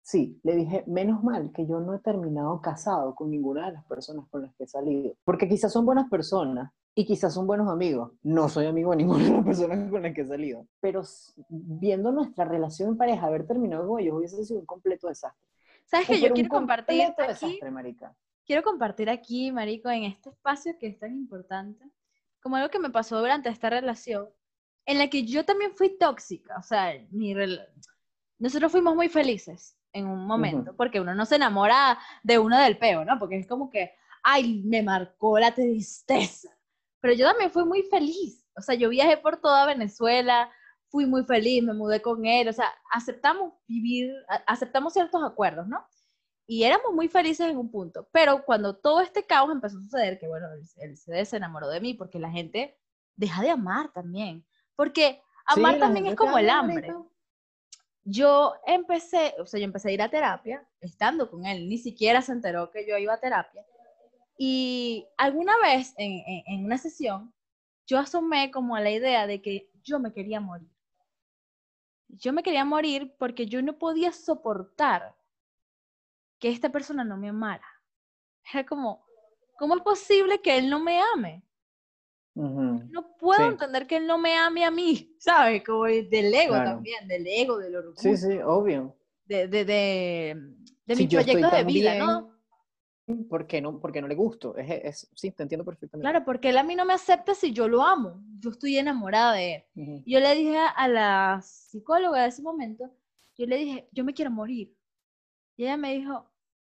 [0.00, 3.84] sí, le dije, menos mal que yo no he terminado casado con ninguna de las
[3.84, 7.68] personas con las que he salido, porque quizás son buenas personas y quizás son buenos
[7.70, 8.12] amigos.
[8.22, 11.02] No soy amigo de ninguna de las personas con las que he salido, pero
[11.48, 15.48] viendo nuestra relación en pareja, haber terminado con ellos hubiese sido un completo desastre.
[15.86, 17.22] ¿Sabes que yo quiero compartir aquí?
[17.28, 18.14] desastre, marica.
[18.46, 21.84] quiero compartir aquí, Marico, en este espacio que es tan importante,
[22.42, 24.28] como algo que me pasó durante esta relación,
[24.86, 26.56] en la que yo también fui tóxica.
[26.58, 27.34] O sea, mi
[28.38, 32.78] nosotros fuimos muy felices en un momento, porque uno no se enamora de uno del
[32.78, 33.18] peo, ¿no?
[33.18, 36.48] Porque es como que, ay, me marcó la tristeza.
[37.00, 38.44] Pero yo también fui muy feliz.
[38.56, 40.50] O sea, yo viajé por toda Venezuela,
[40.88, 44.12] fui muy feliz, me mudé con él, o sea, aceptamos vivir,
[44.46, 45.86] aceptamos ciertos acuerdos, ¿no?
[46.52, 50.18] Y éramos muy felices en un punto, pero cuando todo este caos empezó a suceder,
[50.18, 52.76] que bueno, él, él se desenamoró de mí porque la gente
[53.16, 54.44] deja de amar también,
[54.76, 56.94] porque amar Sí, también es como el hambre.
[58.04, 62.20] Yo empecé, o sea, yo empecé a ir a terapia, estando con él, ni siquiera
[62.20, 63.64] se enteró que yo iba a terapia,
[64.36, 67.32] y alguna vez en, en- en una sesión,
[67.86, 70.68] yo asomé como a la idea de que yo me quería morir.
[72.08, 75.14] Yo me quería morir porque yo no podía soportar
[76.42, 77.64] que esta persona no me amara.
[78.52, 79.06] Era como,
[79.56, 81.44] ¿cómo es posible que él no me ame?
[82.34, 82.82] Ujú.
[82.90, 83.52] No puedo Sí.
[83.52, 85.62] entender que él no me ame a mí, ¿sabes?
[85.64, 86.70] Como del ego Claro.
[86.72, 88.96] también, del ego, del orgullo, Sí, sí, obvio.
[89.26, 90.36] de, de, de,
[90.84, 92.32] de Si estoy proyectos de vida, bien, ¿no?
[93.28, 94.56] ¿Por qué no, porque no le gusto?
[94.56, 96.10] Es, es- sí, te entiendo perfectamente.
[96.10, 98.20] Claro, porque él a mí no me acepta si yo lo amo.
[98.40, 99.64] Yo estoy enamorada de él.
[99.76, 100.02] Ujú.
[100.04, 102.90] Y yo le dije a la psicóloga de ese momento,
[103.38, 104.74] yo le dije, yo me quiero morir.
[105.56, 106.31] Y ella me dijo,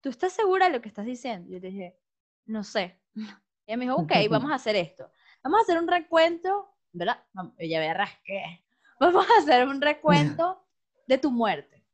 [0.07, 1.51] ¿tú estás segura de lo que estás diciendo?
[1.51, 1.99] Yo le dije,
[2.45, 3.01] no sé.
[3.17, 3.23] Y
[3.67, 5.11] ella me dijo, ok, vamos a hacer esto.
[5.43, 7.25] Vamos a hacer un recuento, ¿verdad?
[7.59, 8.65] Ella me rasqué.
[9.01, 10.65] Vamos a hacer un recuento
[11.09, 11.85] de tu muerte.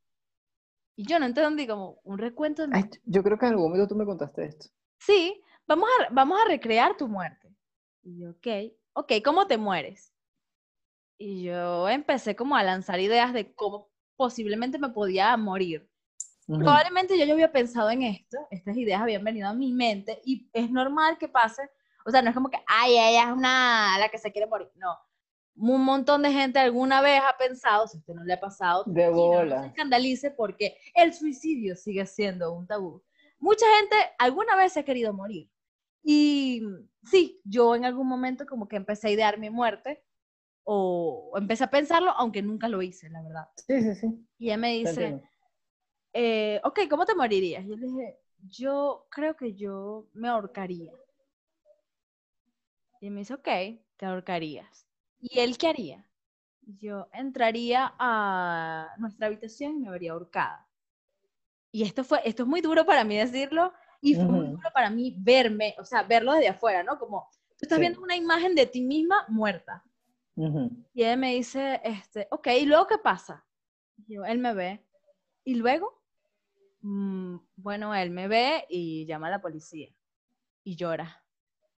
[0.94, 2.66] Y yo no entendí como un recuento.
[2.66, 4.66] de- Ay, yo creo que en algún momento tú me contaste esto.
[4.98, 7.48] Sí, vamos a, vamos a recrear tu muerte.
[8.02, 8.46] Y yo, ok,
[8.92, 10.12] ok, ¿cómo te mueres?
[11.18, 15.88] Y yo empecé como a lanzar ideas de cómo posiblemente me podía morir.
[16.58, 20.48] Probablemente yo ya había pensado en esto, estas ideas habían venido a mi mente y
[20.52, 21.62] es normal que pase.
[22.04, 24.68] O sea, no es como que, ay, ella es una la que se quiere morir.
[24.74, 24.96] No.
[25.54, 28.84] Un montón de gente alguna vez ha pensado, si a usted no le ha pasado,
[28.86, 29.60] De tranquilo, no bola.
[29.62, 33.02] se escandalice porque el suicidio sigue siendo un tabú.
[33.38, 35.50] Mucha gente alguna vez se ha querido morir.
[36.02, 36.62] Y
[37.04, 40.02] sí, yo en algún momento como que empecé a idear mi muerte
[40.64, 43.48] o empecé a pensarlo, aunque nunca lo hice, la verdad.
[43.66, 44.26] Sí, sí, sí.
[44.38, 45.20] Y ella me dice,
[46.12, 47.64] eh, ok, ¿cómo te morirías?
[47.66, 50.92] Yo le dije, yo creo que yo me ahorcaría.
[53.00, 53.48] Y me dice, ok,
[53.96, 54.86] te ahorcarías.
[55.20, 56.06] ¿Y él qué haría?
[56.62, 60.68] Yo entraría a nuestra habitación y me vería ahorcada.
[61.72, 64.90] Y esto fue, esto es muy duro para mí decirlo, y fue muy duro para
[64.90, 66.98] mí verme, o sea, verlo desde afuera, ¿no?
[66.98, 69.84] Como tú estás viendo una imagen de ti misma muerta.
[70.92, 73.46] Y él me dice, este, ok, ¿y luego qué pasa?
[74.08, 74.84] yo, él me ve.
[75.44, 76.01] ¿Y luego?
[76.82, 79.88] Mm, bueno, él me ve y llama a la policía.
[80.64, 81.24] Y llora.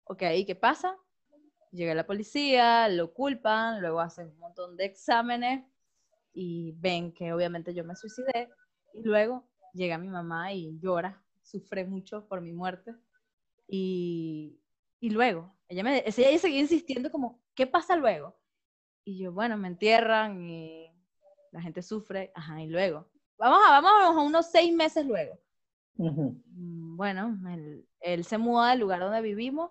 [0.05, 0.97] Ok, ¿y qué pasa?
[1.71, 5.65] Llega la policía, lo culpan, luego hacen un montón de exámenes
[6.33, 8.49] y ven que obviamente yo me suicidé.
[8.93, 12.95] Y luego llega mi mamá y llora sufre mucho por mi muerte.
[13.67, 14.59] Y,
[14.99, 18.37] y luego, ella, me, ella seguía insistiendo como, ¿qué pasa luego?
[19.05, 20.91] Y yo, bueno, me entierran y
[21.51, 23.12] la gente sufre, ajá, y luego.
[23.43, 25.37] Vamos a, vamos a unos seis meses luego.
[25.97, 29.69] Mm, bueno, él, él, se muda del lugar donde vivimos,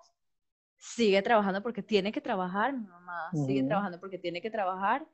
[0.76, 5.06] sigue trabajando porque tiene que trabajar, mi mamá sigue trabajando porque tiene que trabajar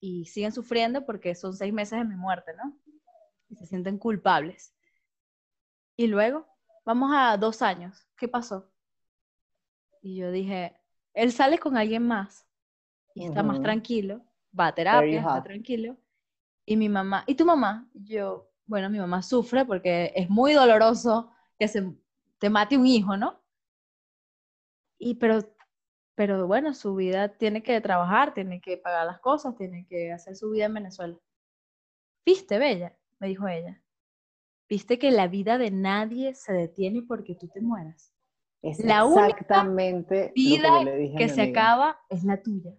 [0.00, 2.78] y siguen sufriendo porque son seis meses de mi muerte, ¿no?
[3.48, 4.74] Y se sienten culpables.
[5.96, 6.46] Y luego,
[6.84, 8.70] vamos a dos años, ¿qué pasó?
[10.02, 10.78] Y yo dije,
[11.14, 12.46] él sale con alguien más
[13.14, 14.20] y está más tranquilo,
[14.58, 15.96] va a terapia, está tranquilo.
[16.66, 17.88] Y mi mamá, ¿y tu mamá?
[17.92, 21.92] Yo, bueno, mi mamá sufre porque es muy doloroso que se
[22.38, 23.42] te mate un hijo, ¿no?
[24.98, 25.40] Y pero,
[26.14, 30.36] pero bueno, su vida tiene que trabajar, tiene que pagar las cosas, tiene que hacer
[30.36, 31.18] su vida en Venezuela.
[32.24, 32.96] ¿Viste, Bella?
[33.18, 33.82] Me dijo ella.
[34.68, 38.14] ¿Viste que la vida de nadie se detiene porque tú te mueras?
[38.62, 40.70] Es la exactamente vida
[41.18, 42.74] que, se acaba es la tuya.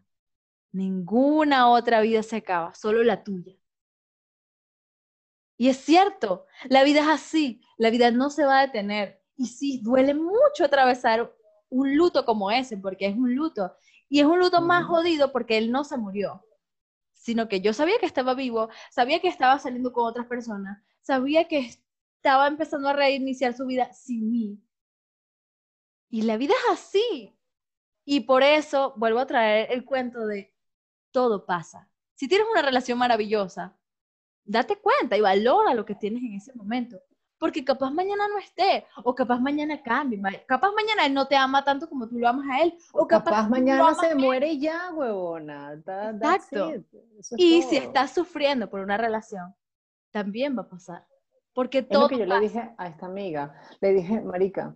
[0.72, 3.56] Ninguna otra vida se acaba, solo la tuya.
[5.58, 9.22] Y es cierto, la vida es así, la vida no se va a detener.
[9.38, 11.34] Y sí, duele mucho atravesar
[11.70, 13.74] un luto como ese, porque es un luto.
[14.10, 16.46] Y es un luto más jodido porque él no se murió,
[17.14, 21.48] sino que yo sabía que estaba vivo, sabía que estaba saliendo con otras personas, sabía
[21.48, 24.62] que estaba empezando a reiniciar su vida sin mí.
[26.10, 27.36] Y la vida es así.
[28.06, 30.54] Y por eso vuelvo a traer el cuento de
[31.12, 31.90] todo pasa.
[32.14, 33.76] Si tienes una relación maravillosa,
[34.46, 37.00] date cuenta y valora lo que tienes en ese momento.
[37.38, 41.66] Porque capaz mañana no esté, o capaz mañana cambie, capaz mañana él no te ama
[41.66, 45.74] tanto como tú lo amas a él, o capaz, mañana se muere ya, huevona.
[45.74, 46.72] Exacto.
[47.36, 49.54] y si estás sufriendo por una relación,
[50.12, 51.06] también va a pasar.
[51.54, 52.06] Porque todo.
[52.06, 53.54] Es lo que yo le dije a esta amiga.
[53.82, 54.76] Le dije, Marica,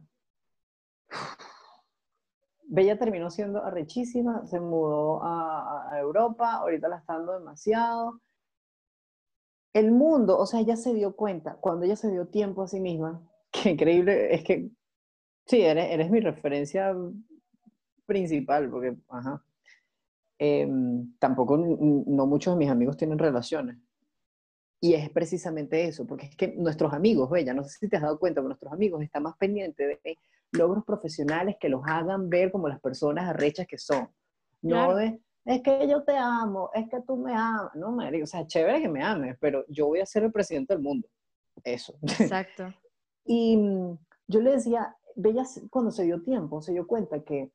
[2.71, 8.21] Bella terminó siendo arrechísima, se mudó a, Europa, ahorita la está dando demasiado.
[9.73, 12.79] El mundo, o sea, ella se dio cuenta, cuando ella se dio tiempo a sí
[12.79, 14.69] misma, que increíble, es que,
[15.45, 16.95] sí, eres, eres mi referencia
[18.05, 19.43] principal, porque, ajá,
[20.37, 23.77] em, tampoco, no muchos de mis amigos tienen relaciones,
[24.81, 28.01] y es precisamente eso, porque es que nuestros amigos, Bella, no sé si te has
[28.01, 30.17] dado cuenta, que nuestros amigos están más pendientes de
[30.51, 34.09] logros profesionales que los hagan ver como las personas arrechas que son.
[34.61, 37.73] No de, es que yo te amo, es que tú me amas.
[37.75, 40.73] No, Mary, o sea, chévere que me ames, pero yo voy a ser el presidente
[40.73, 41.07] del mundo.
[41.63, 41.97] Eso.
[42.01, 42.73] Exacto.
[43.25, 43.97] y mm,
[44.27, 47.51] yo le decía, Bella cuando se dio tiempo, se dio cuenta que,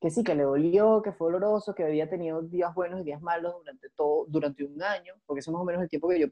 [0.00, 3.22] que sí, que le dolió, que fue doloroso, que había tenido días buenos y días
[3.22, 6.20] malos durante todo, durante un año, porque eso es más o menos el tiempo que
[6.20, 6.26] yo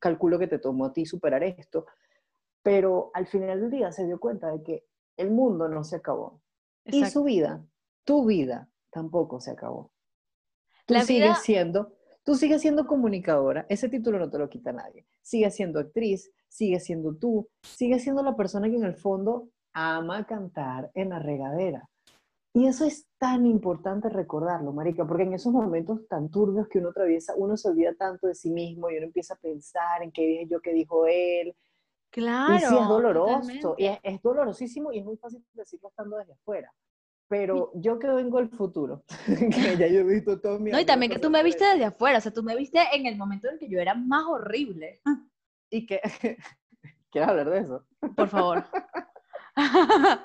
[0.00, 1.86] calculo que te tomó a ti superar esto,
[2.62, 6.40] pero al final del día se dio cuenta de que el mundo no se acabó.
[6.84, 7.64] Y su vida,
[8.04, 9.92] tu vida, tampoco se acabó.
[10.90, 11.92] Tú sigues siendo,
[12.24, 15.06] tú sigues siendo comunicadora, ese título no te lo quita nadie.
[15.22, 20.26] Sigues siendo actriz, sigues siendo tú, sigues siendo la persona que en el fondo ama
[20.26, 21.88] cantar en la regadera.
[22.52, 26.88] Y eso es tan importante recordarlo, Marica, porque en esos momentos tan turbios que uno
[26.88, 30.22] atraviesa, uno se olvida tanto de sí mismo y uno empieza a pensar en qué
[30.22, 31.54] dije yo, qué dijo él.
[32.10, 32.56] Claro.
[32.56, 36.72] Y sí, es doloroso, y es, dolorosísimo y es muy fácil decirlo estando desde afuera.
[37.30, 40.72] Pero yo que vengo del futuro, que ya yo he visto todo mi...
[40.72, 43.06] No, y también que tú me viste desde afuera, o sea, tú me viste en
[43.06, 45.00] el momento en que yo era más horrible.
[45.70, 46.00] Y que...
[47.12, 47.86] ¿Quieres hablar de eso?
[48.16, 48.64] Por favor.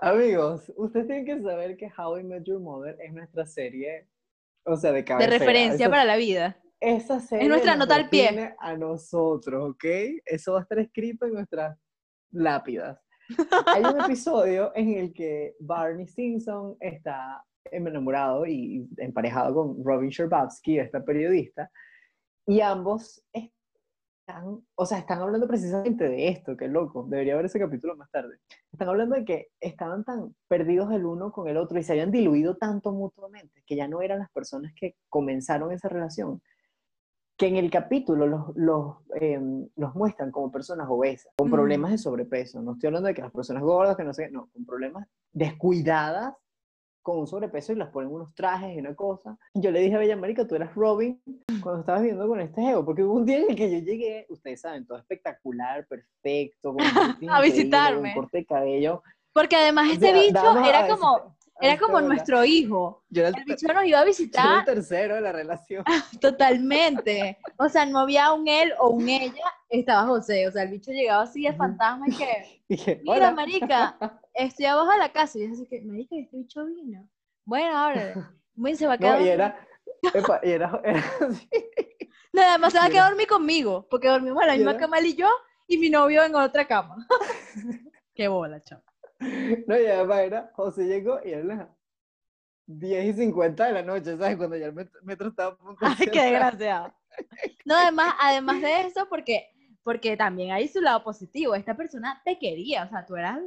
[0.00, 4.08] Amigos, ustedes tienen que saber que How I Met Your Mother es nuestra serie,
[4.64, 5.32] o sea, de cabecera.
[5.32, 6.60] De referencia para la vida.
[6.80, 8.52] Esa serie es nuestra nota al pie.
[8.58, 9.84] A nosotros, ¿ok?
[10.24, 11.78] Eso va a estar escrito en nuestras
[12.32, 13.05] lápidas.
[13.66, 20.78] Hay un episodio en el que Barney Stinson está enamorado y emparejado con Robin Scherbatsky,
[20.78, 21.70] esta periodista,
[22.46, 27.58] y ambos están, o sea, están hablando precisamente de esto, qué loco, debería ver ese
[27.58, 28.38] capítulo más tarde.
[28.72, 32.12] Están hablando de que estaban tan perdidos el uno con el otro y se habían
[32.12, 36.40] diluido tanto mutuamente que ya no eran las personas que comenzaron esa relación,
[37.36, 41.98] que en el capítulo los, los, em, los muestran como personas obesas, con problemas de
[41.98, 42.62] sobrepeso.
[42.62, 46.34] No estoy hablando de que las personas gordas, que no sé, no, con problemas descuidadas
[47.06, 49.38] con un sobrepeso y las ponen unos trajes y una cosa.
[49.54, 51.22] Yo le dije a Bella Marica, tú eras Robin
[51.62, 54.26] cuando estabas viendo con este ego, porque hubo un día en el que yo llegué,
[54.28, 56.80] ustedes saben, todo espectacular, perfecto, con
[57.30, 58.12] a visitarme.
[58.12, 59.04] Con corte de cabello.
[59.32, 63.04] Porque además ese bicho era como, era como nuestro hijo.
[63.12, 64.44] el, bicho nos iba a visitar.
[64.44, 65.84] Yo era el tercero de la relación.
[66.20, 67.38] Totalmente.
[67.56, 70.46] O sea, no había un él o un ella, estaba José.
[70.48, 73.96] O sea, el bicho llegaba así de fantasma y que, Dije, mira, marica,
[74.34, 75.38] estoy abajo de la casa.
[75.38, 77.08] Y yo así que, marica, este bicho vino.
[77.44, 79.20] Bueno, ahora, bueno, se va a quedar.
[79.20, 79.66] No, y era,
[80.42, 80.82] y era,
[82.32, 85.06] Nada más se va a quedar dormir conmigo, porque dormimos en la misma cama él
[85.06, 85.28] y yo,
[85.66, 87.06] y mi novio en otra cama.
[88.14, 88.85] Qué bola, chaval.
[89.66, 91.68] No, y además era, José llegó y era las
[92.66, 94.36] 10 y 50 de la noche, ¿sabes?
[94.36, 96.94] Cuando ya el metro, estaba a punto Ay, qué desgraciado.
[97.64, 99.48] No, además, además de eso, porque,
[99.82, 101.54] porque también hay su lado positivo.
[101.54, 103.40] Esta persona te quería, o sea, tú eras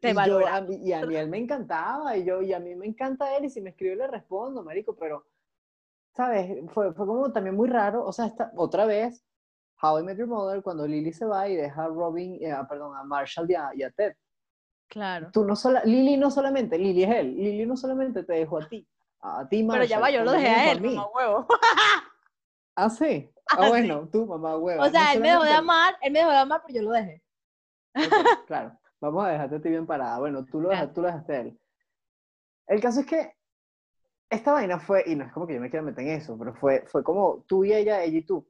[0.00, 0.66] te valoraba.
[0.70, 3.50] Y, a mí él me encantaba, y yo, y a mí me encanta él, y
[3.50, 5.26] si me escribe le respondo, marico, pero,
[6.14, 6.58] ¿sabes?
[6.72, 9.24] Fue, fue como también muy raro, o sea, esta, otra vez,
[9.80, 12.96] How I Met Your Mother, cuando Lily se va y deja a Robin, eh, perdón,
[12.96, 14.14] a Marshall y a, y a Ted,
[14.92, 15.30] Claro.
[15.32, 18.68] Tú no sola, Lili no solamente, Lili es él, Lili no solamente te dejó a
[18.68, 18.86] ti,
[19.22, 21.46] a ti Pero ya va, yo lo dejé a él, mamá huevo.
[22.76, 23.30] ah, sí.
[23.50, 24.82] Ah, ah bueno, tú, mamá huevo.
[24.82, 26.90] O sea, él me dejó de amar, él me dejó de amar, pero yo lo
[26.90, 27.22] dejé.
[28.46, 30.18] claro, vamos a dejarte a ti bien parada.
[30.18, 31.58] Bueno, tú lo, dejaste, tú lo dejaste a él.
[32.66, 33.34] El caso es que
[34.28, 36.52] esta vaina fue, y no es como que yo me quiera meter en eso, pero
[36.52, 38.46] fue, fue como tú y ella, ella y tú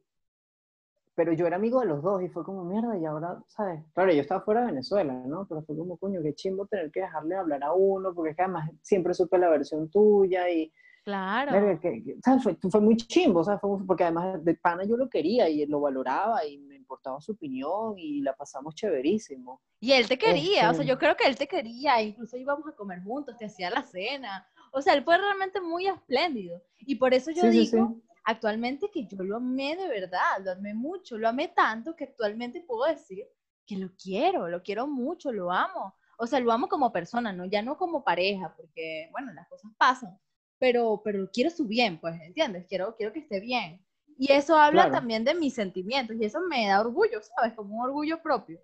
[1.15, 3.83] pero yo era amigo de los dos y fue como mierda y ahora, ¿sabes?
[3.95, 5.47] Claro, yo estaba fuera de Venezuela, ¿no?
[5.47, 8.43] Pero fue como, coño, qué chimbo tener que dejarle hablar a uno, porque es que
[8.43, 10.73] además siempre supe la versión tuya y...
[11.05, 11.81] Claro.
[11.81, 12.45] que, ¿sabes?
[12.45, 13.61] Fue, fue, muy chimbo, ¿sabes?
[13.61, 17.33] Fue, porque además de pana yo lo quería y lo valoraba y me importaba su
[17.33, 19.61] opinión y la pasamos chéverísimo.
[19.81, 22.69] Y él te quería, o sea, este yo creo que él te quería, incluso íbamos
[22.69, 24.47] a comer juntos, te hacía la cena.
[24.73, 26.63] O sea, él fue realmente muy espléndido.
[26.79, 31.19] Y por eso yo digo actualmente que yo lo amé de verdad, lo amé mucho,
[31.19, 33.27] lo amé tanto que actualmente puedo decir
[33.67, 35.95] que lo quiero, lo quiero mucho, lo amo.
[36.19, 37.45] O sea, lo amo como persona, ¿no?
[37.47, 40.19] Ya no como pareja, porque, bueno, las cosas pasan,
[40.59, 42.67] pero, pero quiero su bien, pues, ¿entiendes?
[42.69, 43.85] Quiero, quiero que esté bien.
[44.19, 47.55] Y eso habla también de mis sentimientos y eso me da orgullo, ¿sabes?
[47.55, 48.61] Como un orgullo propio.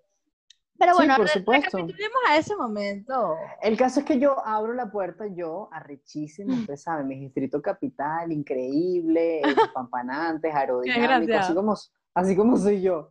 [0.79, 1.77] Pero bueno, sí, por supuesto.
[2.27, 3.35] a ese momento.
[3.61, 6.59] El caso es que yo abro la puerta, yo, arrechísimo, mm.
[6.61, 9.41] ustedes saben, mi distrito capital, increíble,
[9.75, 11.75] pampanantes, aerodinámico, así como,
[12.13, 13.09] así como soy yo.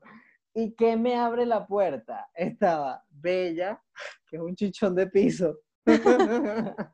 [0.55, 2.31] ¿Y qué me abre la puerta?
[2.35, 3.83] Estaba Bella,
[4.27, 5.59] que es un chichón de piso,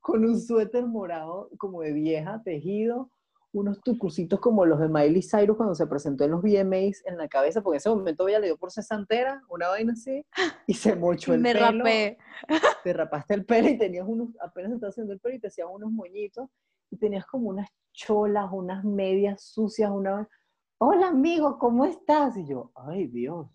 [0.00, 3.10] con un suéter morado como de vieja, tejido,
[3.52, 7.28] unos tucucitos como los de Miley Cyrus cuando se presentó en los VMAs en la
[7.28, 10.24] cabeza, porque en ese momento ella le dio por sesantera, una vaina así,
[10.66, 11.66] y se mochó el Me pelo.
[11.66, 12.18] Rapé.
[12.84, 15.68] Te rapaste el pelo y tenías unos, apenas estaba haciendo el pelo y te hacían
[15.68, 16.48] unos moñitos,
[16.90, 20.28] y tenías como unas cholas, unas medias sucias, una...
[20.78, 22.36] Hola amigo, ¿cómo estás?
[22.36, 23.48] Y yo, ay Dios.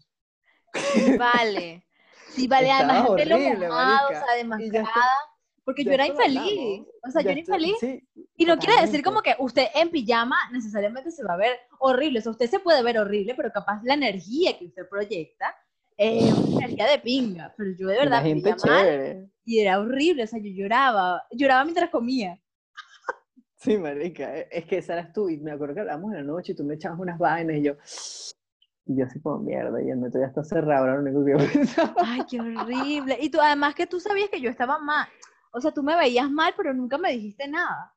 [1.18, 1.86] vale.
[2.30, 4.22] Sí, vale, además el pelo mojado, o sea,
[5.66, 6.86] porque yo era infeliz.
[7.04, 7.76] O sea, yo era infeliz.
[8.38, 12.20] y no quiere decir como que usted en pijama necesariamente se va a ver horrible.
[12.20, 15.56] O sea, usted se puede ver horrible, pero capaz la energía que usted proyecta
[15.98, 17.54] es una energía de pinga.
[17.58, 20.24] Pero yo de verdad me mal y era horrible.
[20.24, 21.24] O sea, yo lloraba.
[21.32, 22.40] Lloraba mientras comía.
[23.58, 24.38] Sí, marica.
[24.38, 25.28] E, es que esa eras tú.
[25.28, 27.64] Y me acuerdo que hablamos en la noche y tú me echabas unas vainas y
[27.64, 27.74] yo...
[28.86, 31.32] Y yo así como mierda, y el metro ya está cerrado, era lo único que
[31.32, 31.96] yo pensaba.
[31.98, 33.18] Ay, qué horrible.
[33.20, 35.08] Y tú, además que tú sabías que yo estaba mal.
[35.56, 37.96] O sea, tú me veías mal, pero nunca me dijiste nada.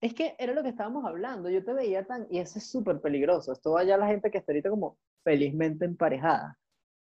[0.00, 3.00] Es que era lo que estábamos hablando, yo te veía tan, y eso es súper
[3.00, 6.58] peligroso, esto va allá la gente que está ahorita como felizmente emparejada,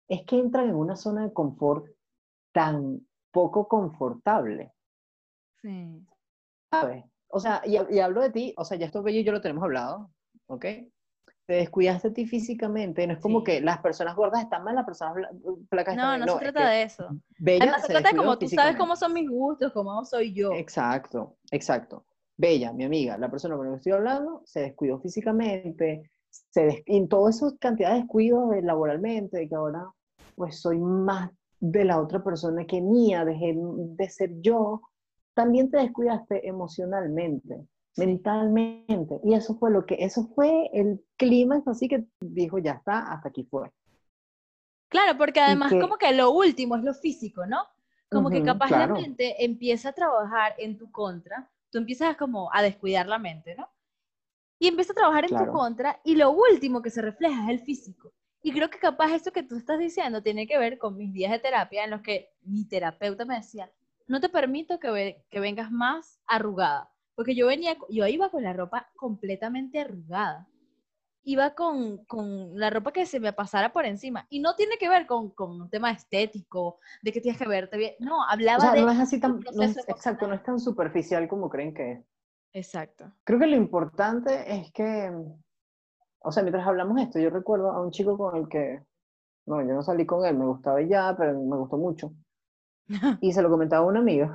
[0.10, 1.86] es que entran en una zona de confort
[2.52, 4.74] tan poco confortable.
[5.62, 6.06] Sí.
[6.70, 7.06] ¿Sabes?
[7.30, 9.42] O sea, y, y hablo de ti, o sea, ya esto bello y yo lo
[9.42, 10.12] tenemos hablado,
[10.48, 10.66] ¿ok?
[11.46, 14.86] Te descuidaste a ti físicamente, no es como que las personas gordas están mal, las
[14.86, 15.28] personas
[15.70, 17.10] flacas no, están No, no se trata de eso.
[17.40, 20.54] Bella se, trata de como tú sabes cómo son mis gustos, cómo soy yo.
[20.54, 22.06] Exacto, exacto.
[22.38, 26.84] Bella, mi amiga, la persona con la que estoy hablando, se descuidó físicamente, se des...
[26.86, 29.86] y en toda esa cantidad de descuidos laboralmente, de que ahora
[30.36, 31.30] pues soy más
[31.60, 34.82] de la otra persona, que mía, dejé de ser yo,
[35.34, 37.68] también te descuidaste emocionalmente,
[37.98, 39.20] mentalmente.
[39.24, 43.30] Y eso fue lo que, eso fue el clima, así que dijo, ya está, hasta
[43.30, 43.72] aquí fue.
[44.90, 47.66] Claro, porque además como que lo último es lo físico, ¿no?
[48.10, 52.62] Como que capaz la mente empieza a trabajar en tu contra, tú empiezas como a
[52.62, 53.70] descuidar la mente, ¿no?
[54.60, 57.66] Y empieza a trabajar en tu contra y lo último que se refleja es el
[57.66, 58.12] físico.
[58.44, 61.32] Y creo que capaz eso que tú estás diciendo tiene que ver con mis días
[61.32, 63.72] de terapia en los que mi terapeuta me decía,
[64.08, 66.92] no te permito que, que vengas más arrugada,
[67.22, 70.48] porque yo venía, yo iba con la ropa completamente arrugada
[71.24, 74.26] iba con, con, la ropa que se me pasara por encima.
[74.32, 77.78] Y no tiene que ver con, con un tema estético, de que tienes que verte
[77.78, 77.94] bien.
[78.00, 78.82] No, hablaba de...
[78.82, 79.40] No es así tan...
[79.88, 82.06] exacto, no es tan superficial como creen que es.
[82.54, 83.14] Exacto.
[83.24, 85.16] Creo que lo importante es que,
[86.22, 88.82] o sea, mientras hablamos esto, yo recuerdo a un chico con el que,
[89.46, 92.14] no, yo no salí con él, me gustaba ya, pero me gustó mucho.
[93.22, 94.34] y se lo comentaba a una amiga.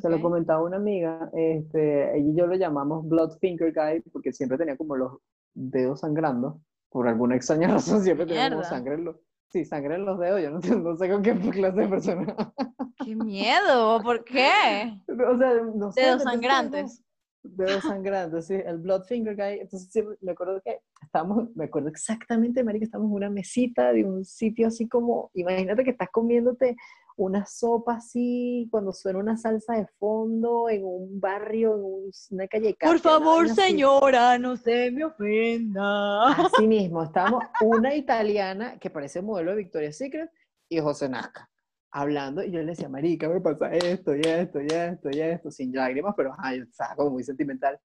[0.00, 4.32] Se lo comentaba una amiga, este, ella y yo lo llamamos Blood Finger Guy porque
[4.32, 5.18] siempre tenía como los
[5.54, 9.16] dedos sangrando, por alguna extraña razón siempre tenemos sangre en los,
[9.48, 12.36] sí, sangre en los dedos, yo no, no sé con qué clase de persona.
[13.04, 14.02] ¡Qué miedo!
[14.02, 14.98] ¿Por qué?
[15.08, 17.02] O sea, no sé, Dedos sangrantes.
[17.42, 19.60] Dedos sangrantes, sí, el blood finger guy.
[19.60, 23.92] Entonces siempre, me acuerdo que estábamos, me acuerdo exactamente, Mari, que estamos en una mesita
[23.92, 26.76] de un sitio así como, imagínate que estás comiéndote
[27.16, 32.76] una sopa así, cuando suena una salsa de fondo en un barrio, en una calle.
[32.78, 36.32] Por favor, señora, no se me ofenda.
[36.32, 40.30] Así mismo, estamos una italiana que parece modelo de Victoria's Secret
[40.68, 41.50] y José Nazca
[41.96, 45.50] hablando y yo le decía, marica, me pasa esto y esto y esto y esto,
[45.50, 47.80] sin lágrimas, pero ay, estaba como muy sentimental.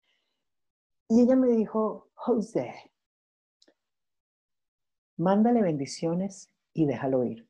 [1.07, 2.91] Y ella me dijo, José,
[5.17, 7.47] mándale bendiciones y déjalo ir.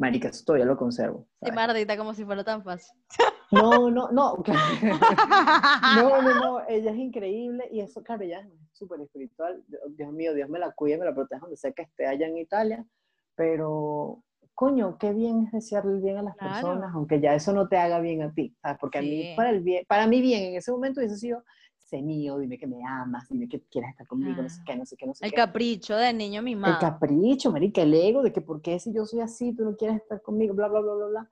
[0.00, 1.26] Marica, esto todavía lo conservo.
[1.42, 2.96] Sí, mardita, como si fuera tan fácil.
[3.52, 4.36] No, no, no.
[5.96, 6.68] no, no, no.
[6.68, 9.64] Ella es increíble y eso, claro, ella es súper espiritual.
[9.88, 12.38] Dios mío, Dios me la cuide, me la proteja donde sea que esté allá en
[12.38, 12.86] Italia.
[13.34, 14.22] Pero,
[14.54, 17.76] coño, qué bien es desearle el bien a las personas, aunque ya eso no te
[17.76, 18.54] haga bien a ti.
[18.62, 18.78] ¿sabes?
[18.80, 21.42] Porque a mí, para, el bien, para mí bien, en ese momento hubiese sido
[21.90, 24.64] sé mío, dime que me amas, dime que quieres estar conmigo, no sé ah.
[24.66, 26.74] qué, no sé qué, no sé el capricho del niño mimado.
[26.74, 29.76] El capricho, marica, el ego de que por qué si yo soy así, tú no
[29.76, 31.30] quieres estar conmigo, bla, bla, bla, bla, bla.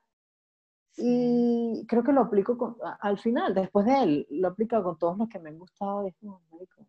[0.96, 5.16] Y creo que lo aplico con, al final, después de él, lo aplico con todos
[5.16, 6.02] los que me han gustado.
[6.02, 6.84] Dijo, marico,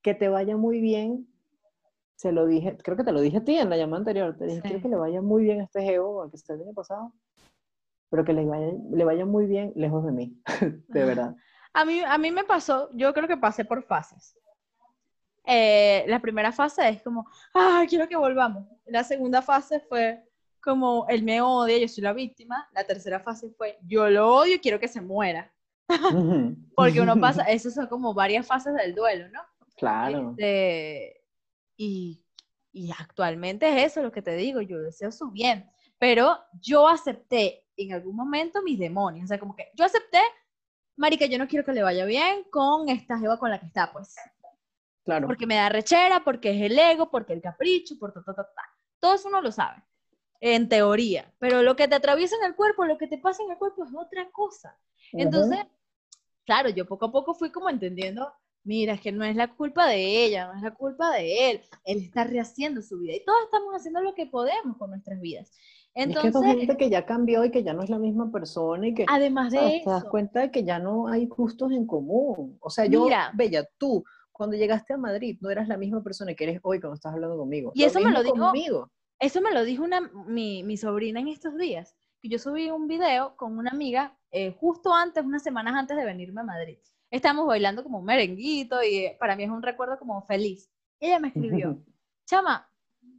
[0.00, 1.28] que te vaya muy bien.
[2.14, 4.36] Se lo dije, creo que te lo dije a ti en la llamada anterior.
[4.36, 6.62] Te dije, quiero que le vaya muy bien a este ego, al que está el
[6.62, 7.12] año pasado,
[8.10, 10.40] pero que le vaya, le vaya muy bien lejos de mí,
[10.88, 11.34] de verdad.
[11.74, 14.36] A mí, a mí me pasó, yo creo que pasé por fases.
[15.44, 18.66] Eh, la primera fase es como, ah, quiero que volvamos.
[18.86, 20.22] La segunda fase fue
[20.62, 22.68] como, él me odia, yo soy la víctima.
[22.72, 25.52] La tercera fase fue, yo lo odio y quiero que se muera.
[26.74, 29.40] Porque uno pasa, esas son como varias fases del duelo, ¿no?
[29.76, 30.30] Claro.
[30.30, 31.24] Este,
[31.76, 32.22] y,
[32.72, 35.68] y actualmente es eso lo que te digo, yo deseo su bien,
[35.98, 40.20] pero yo acepté en algún momento mis demonios, o sea, como que yo acepté
[40.96, 43.92] marica, yo no quiero que le vaya bien con esta jeva con la que está,
[43.92, 44.14] pues.
[45.04, 45.26] Claro.
[45.26, 48.44] Porque me da rechera, porque es el ego, porque el capricho, por ta, ta, ta,
[48.44, 48.62] ta.
[49.00, 49.82] Todo eso uno lo sabe,
[50.40, 51.32] en teoría.
[51.38, 53.84] Pero lo que te atraviesa en el cuerpo, lo que te pasa en el cuerpo
[53.84, 54.78] es otra cosa.
[55.12, 55.58] Entonces,
[56.44, 58.32] claro, yo poco a poco fui como entendiendo,
[58.64, 61.60] mira, es que no es la culpa de ella, no es la culpa de él.
[61.84, 65.50] Él está rehaciendo su vida y todos estamos haciendo lo que podemos con nuestras vidas.
[65.94, 68.88] Entonces, es que gente que ya cambió y que ya no es la misma persona
[68.88, 71.86] y que además de eso, te das cuenta de que ya no hay gustos en
[71.86, 72.56] común.
[72.60, 76.44] O sea, yo, Bella, tú, cuando llegaste a Madrid, no eras la misma persona que
[76.44, 77.72] eres hoy cuando estás hablando conmigo.
[77.74, 78.90] Y eso me lo dijo, conmigo.
[79.18, 82.88] eso me lo dijo una, mi, mi, sobrina en estos días, que yo subí un
[82.88, 86.78] video con una amiga eh, justo antes, unas semanas antes de venirme a Madrid.
[87.10, 90.70] Estamos bailando como un merenguito y eh, para mí es un recuerdo como feliz.
[90.98, 91.78] Ella me escribió,
[92.26, 92.66] chama,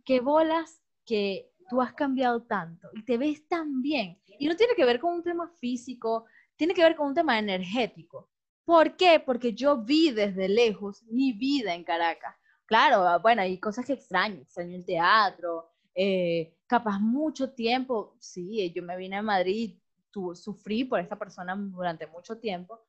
[0.04, 4.20] qué bolas que tú has cambiado tanto y te ves tan bien.
[4.40, 7.40] Y no tiene que ver con un tema físico, tiene que ver con un tema
[7.40, 8.30] energético.
[8.66, 9.20] ¿Por qué?
[9.20, 12.36] Porque yo vi desde lejos mi vida en Caracas.
[12.66, 18.72] Claro, ah, bueno, hay cosas que extraño, extraño el teatro, eh, capaz mucho tiempo, sí,
[18.74, 19.78] yo me vine a Madrid,
[20.12, 22.80] tu, sufrí por esta persona durante mucho tiempo,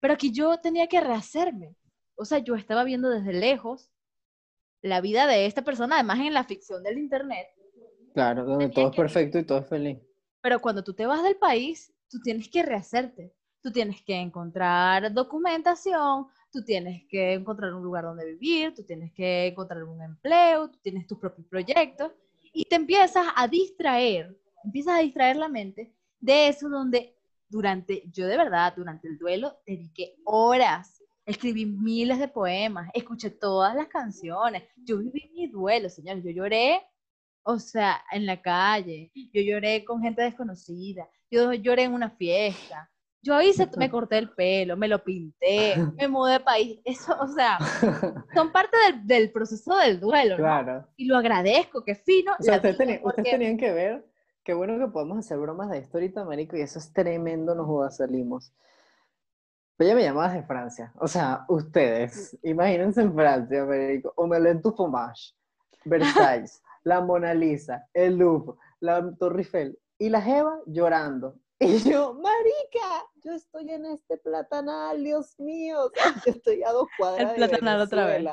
[0.00, 1.74] pero aquí yo tenía que rehacerme.
[2.16, 3.90] O sea, yo estaba viendo desde lejos
[4.82, 7.48] la vida de esta persona, además en la ficción del Internet,
[8.12, 9.98] Claro, donde todo es perfecto y todo es feliz.
[10.40, 13.34] Pero cuando tú te vas del país, tú tienes que rehacerte.
[13.60, 19.12] Tú tienes que encontrar documentación, tú tienes que encontrar un lugar donde vivir, tú tienes
[19.12, 22.12] que encontrar un empleo, tú tienes tus propios proyectos.
[22.52, 27.16] Y te empiezas a distraer, empiezas a distraer la mente de eso donde
[27.48, 33.74] durante, yo de verdad, durante el duelo, dediqué horas, escribí miles de poemas, escuché todas
[33.74, 36.82] las canciones, yo viví mi duelo, señores, yo lloré,
[37.50, 42.90] o sea, en la calle, yo lloré con gente desconocida, yo lloré en una fiesta,
[43.22, 46.78] yo hice, me corté el pelo, me lo pinté, me mudé de país.
[46.84, 47.56] Eso, o sea,
[48.34, 50.86] son parte del, del proceso del duelo, ¿no?
[50.96, 52.32] Y lo agradezco, qué fino.
[52.38, 54.06] O sea, ustedes, tenían, ustedes porque- tenían que ver,
[54.44, 57.64] qué bueno que podemos hacer bromas de esto ahorita, marico, y eso es tremendo, nos
[57.66, 58.52] jodas, salimos.
[59.78, 65.32] Ella me llamaba de Francia, o sea, ustedes, imagínense en Francia, marico, Omelette du fromage,
[65.84, 71.36] Versailles, la Mona Lisa, el Louvre, la Torre Eiffel, y la Jeva llorando.
[71.60, 76.70] Y yo, marica, yo estoy en este platanal, Dios mío, o sea, yo estoy a
[76.70, 78.24] dos cuadras El de platanal otra vez.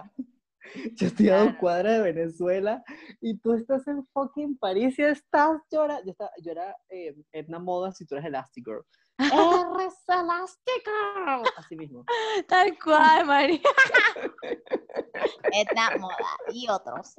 [0.95, 2.83] Yo estoy a dos cuadras de Venezuela
[3.21, 6.03] y tú estás en fucking París y estás llorando.
[6.05, 8.83] Yo, estaba, yo era eh, Edna Moda si tú eres Elastigirl.
[9.19, 11.43] ¡Eres Elastigirl!
[11.57, 12.03] Así mismo.
[12.47, 13.59] Tal cual, María.
[15.53, 17.15] Etna Moda y otros.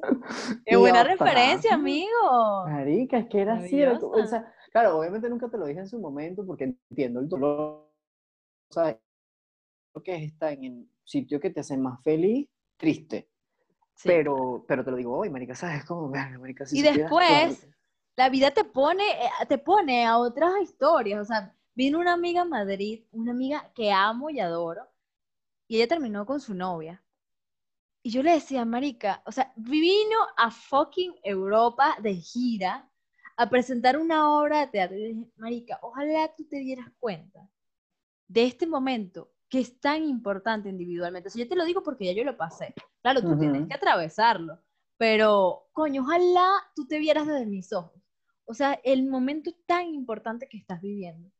[0.64, 1.12] Qué buena otra.
[1.12, 2.66] referencia, amigo.
[2.66, 3.80] Marica, es que era así.
[3.80, 7.28] era o sea, claro, obviamente nunca te lo dije en su momento porque entiendo el
[7.28, 7.90] dolor.
[8.70, 8.96] ¿Sabes?
[9.94, 13.30] Lo que es estar en el sitio que te hace más feliz, triste.
[13.96, 14.08] Sí.
[14.08, 15.84] Pero, pero te lo digo hoy, marica, ¿sabes?
[15.84, 17.66] Como, marica, si Y después,
[18.14, 21.22] la vida te pone, eh, te pone a otras historias.
[21.22, 24.86] O sea, vino una amiga a Madrid, una amiga que amo y adoro,
[25.66, 27.02] y ella terminó con su novia.
[28.02, 32.88] Y yo le decía, Marica, o sea, vino a fucking Europa de gira
[33.36, 34.96] a presentar una obra de teatro.
[34.98, 37.48] Y dije, Marica, ojalá tú te dieras cuenta
[38.28, 41.28] de este momento que es tan importante individualmente.
[41.28, 42.74] O sea, yo te lo digo porque ya yo lo pasé.
[43.02, 43.68] Claro, tú tienes Ujú.
[43.68, 44.58] que atravesarlo,
[44.96, 48.00] pero, coño, ojalá tú te vieras desde mis ojos.
[48.44, 51.30] O sea, el momento tan importante que estás viviendo.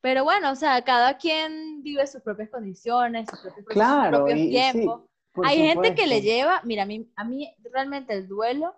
[0.00, 4.44] Pero bueno, o sea, cada quien vive sus propias condiciones, sus propios, Claro, propios y-
[4.50, 5.02] sí, tiempos.
[5.32, 6.24] por Hay gente que le supuesto.
[6.24, 8.74] lleva, mira, a mí, a mí realmente el duelo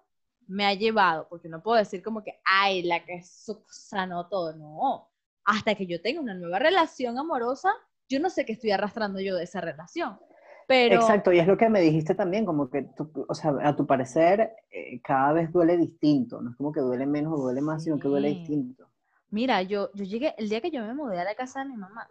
[0.46, 5.10] me ha llevado, porque no puedo decir como que, ay, la que sanó todo, no.
[5.51, 7.70] Hasta que yo tenga una nueva relación amorosa,
[8.07, 10.18] yo no sé qué estoy arrastrando yo de esa relación.
[10.66, 13.74] Pero, Exacto, y es lo que me dijiste también, como que, tú- o sea, a
[13.74, 17.62] tu parecer, eh, cada vez duele distinto, no es como que duele menos o duele
[17.62, 18.34] más, sino que duele Sí.
[18.34, 18.88] distinto.
[19.30, 21.76] mira, yo, yo llegué, el día que yo me mudé a la casa de mi
[21.76, 22.09] mamá,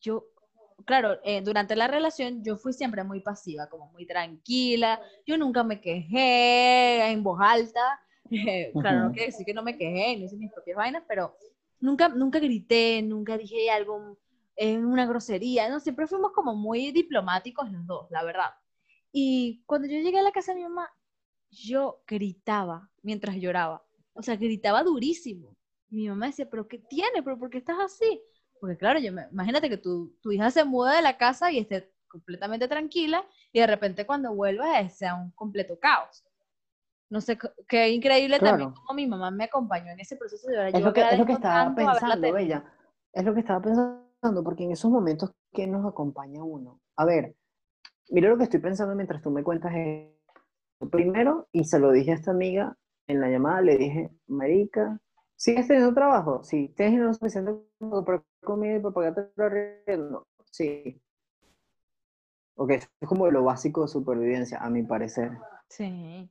[0.00, 0.24] yo,
[0.84, 5.64] claro, eh, durante la relación yo fui siempre muy pasiva, como muy tranquila, yo nunca
[5.64, 8.00] me quejé en voz alta,
[8.30, 9.14] eh, claro, no Ujú.
[9.14, 11.36] quiere decir que no me quejé, no hice mis propias vainas, pero
[11.80, 14.18] nunca, nunca grité, nunca dije algo
[14.56, 18.50] en una grosería, no, siempre fuimos como muy diplomáticos los dos, la verdad.
[19.12, 20.90] Y cuando yo llegué a la casa de mi mamá,
[21.50, 25.56] yo gritaba mientras lloraba, o sea, gritaba durísimo.
[25.90, 27.22] Y mi mamá decía, ¿pero qué tiene?
[27.22, 28.20] ¿Pero por qué estás así?
[28.60, 31.92] Porque claro, yo imagínate que tu, tu hija se muda de la casa y esté
[32.08, 36.24] completamente tranquila y de repente cuando vuelva sea un completo caos.
[37.08, 37.38] No sé,
[37.68, 40.68] qué increíble también cómo mi mamá me acompañó en ese proceso de.
[40.68, 42.32] Es Yo lo que, es lo que estaba pensando.
[42.32, 42.64] Bella.
[43.12, 46.80] Es lo que estaba pensando, porque en esos momentos, ¿qué nos acompaña uno?
[46.96, 47.34] A ver,
[48.10, 50.90] mira lo que estoy pensando mientras tú me cuentas esto.
[50.90, 52.76] Primero, y se lo dije a esta amiga
[53.06, 55.00] en la llamada, le dije, Marica,
[55.36, 56.42] ¿sigues teniendo trabajo?
[56.42, 56.74] Sí.
[56.76, 60.26] ¿Tienes dinero suficiente para comprar comida y para pagarte el arriendo?
[60.50, 61.00] Sí.
[62.56, 65.30] Ok, es como lo básico de supervivencia, a mi parecer.
[65.68, 66.28] Sí,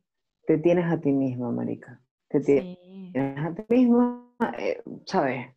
[0.48, 2.00] Te tienes a ti misma, Marica.
[2.30, 3.12] Te tienes sí.
[3.16, 5.48] a ti misma, eh, ¿sabes?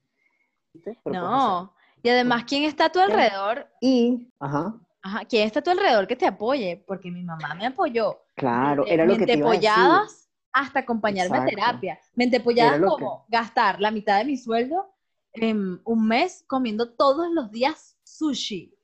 [1.05, 3.67] No, y además, ¿quién está a tu alrededor?
[3.81, 6.83] Y, ajá, Ajá, ¿quién está a tu alrededor que te apoye?
[6.87, 8.19] Porque mi mamá me apoyó.
[8.35, 9.69] claro, era lo que te iba a decir.
[9.71, 11.99] mentepolladas hasta acompañarme a terapia.
[12.17, 14.95] Lo que- como gastar la mitad de mi sueldo
[15.33, 18.75] en un mes comiendo todos los días sushi.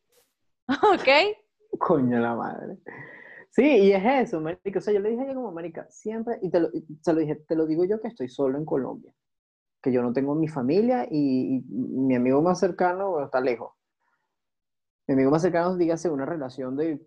[0.68, 1.08] ¿Ok?
[1.78, 2.78] Coño la madre.
[3.54, 4.80] Sí, y es eso, marica.
[4.80, 7.12] O sea, yo le dije a ella como, marica, siempre, y te lo, y se
[7.12, 9.14] lo dije, te lo digo yo que estoy solo en Colombia,
[9.80, 13.70] que yo no tengo mi familia y, y mi amigo más cercano bueno, está lejos.
[15.06, 17.00] Mi amigo más cercano, dígase, una relación de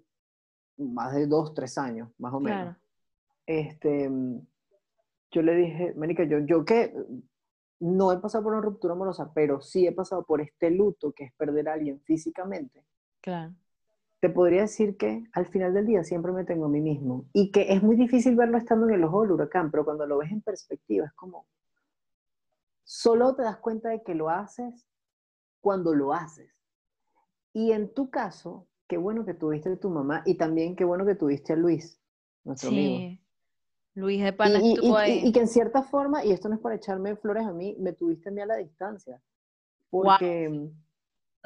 [0.78, 2.60] más de dos, tres años, más o menos.
[2.62, 2.78] Claro.
[3.46, 4.10] este,
[5.32, 6.94] yo le dije, Marica, yo, yo que
[7.82, 11.26] no he pasado por una ruptura amorosa, pero sí he pasado por este luto que
[11.26, 12.86] es perder a alguien físicamente,
[13.20, 13.54] Claro.
[14.20, 17.52] Te podría decir que al final del día siempre me tengo a mí mismo y
[17.52, 20.32] que es muy difícil verlo estando en el ojo del huracán, pero cuando lo ves
[20.32, 21.46] en perspectiva es como,
[22.84, 24.88] solo te das cuenta de que lo haces
[25.62, 26.52] cuando lo haces.
[27.54, 31.06] Y en tu caso, qué bueno que tuviste a tu mamá y también qué bueno
[31.06, 32.02] que tuviste a Luis,
[32.44, 32.98] nuestro amigo.
[32.98, 33.22] Sí.
[33.96, 35.22] Luis de Pana y, estuvo y- ahí.
[35.26, 37.94] y que en cierta forma, y esto no es para echarme flores a mí, me
[37.94, 39.22] tuviste a mí a la distancia.
[39.90, 40.70] Porque,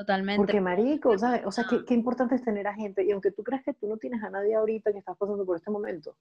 [0.02, 0.38] Totalmente.
[0.38, 1.45] porque marico, ¿sabes?
[1.45, 3.04] O sea, qué, qué importante es tener a gente.
[3.06, 5.56] Y aunque tú creas que tú no tienes a nadie ahorita que estás pasando por
[5.58, 6.16] este momento,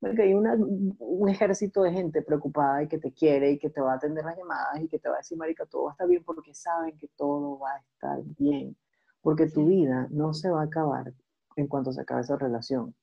[0.00, 0.54] porque hay una-
[0.98, 4.24] un ejército de gente preocupada y que te quiere y que te va a atender
[4.24, 6.54] las llamadas y que te va a decir, marica, todo va a estar bien porque
[6.54, 8.76] saben que todo va a estar bien.
[9.20, 9.66] Porque tu Sí.
[9.66, 11.12] vida no se va a acabar
[11.56, 12.94] en cuanto se acabe esa relación.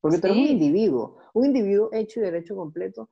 [0.00, 0.52] Porque tú eres un Sí.
[0.52, 3.08] individuo, un individuo hecho y derecho completo,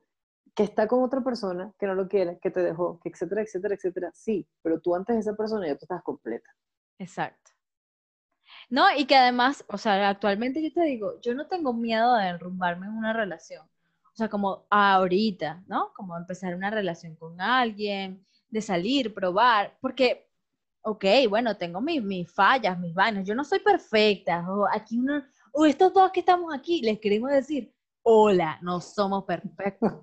[0.55, 3.75] que está con otra persona, que no lo quiere, que te dejó, que etcétera, etcétera,
[3.75, 4.11] etcétera.
[4.13, 6.49] Sí, pero tú antes de esa persona ya tú estás completa.
[6.99, 7.51] Exacto.
[8.69, 12.25] No, y que además, o sea, actualmente yo te digo, yo no tengo miedo de
[12.25, 13.65] derrumbarme en una relación.
[13.65, 15.91] O sea, como ahorita, ¿no?
[15.95, 20.29] Como empezar una relación con alguien, de salir, probar, porque,
[20.83, 25.23] ok, bueno, tengo mis, mis fallas, mis vainas, yo no soy perfecta, o aquí uno,
[25.51, 27.73] o estos dos que estamos aquí, les queremos decir,
[28.03, 29.93] hola, no somos perfectos.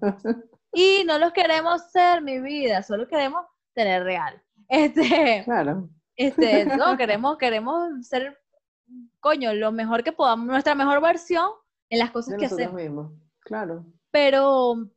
[0.72, 3.44] Y no los queremos ser, mi vida, solo queremos
[3.74, 4.40] tener real.
[4.68, 5.88] Este, Claro.
[6.16, 8.38] este, no, queremos, queremos ser,
[9.18, 11.48] coño, lo mejor que podamos, nuestra mejor versión
[11.88, 12.74] en las cosas que hacemos.
[12.74, 13.12] mismos.
[13.40, 13.84] Claro.
[14.12, 14.90] Pero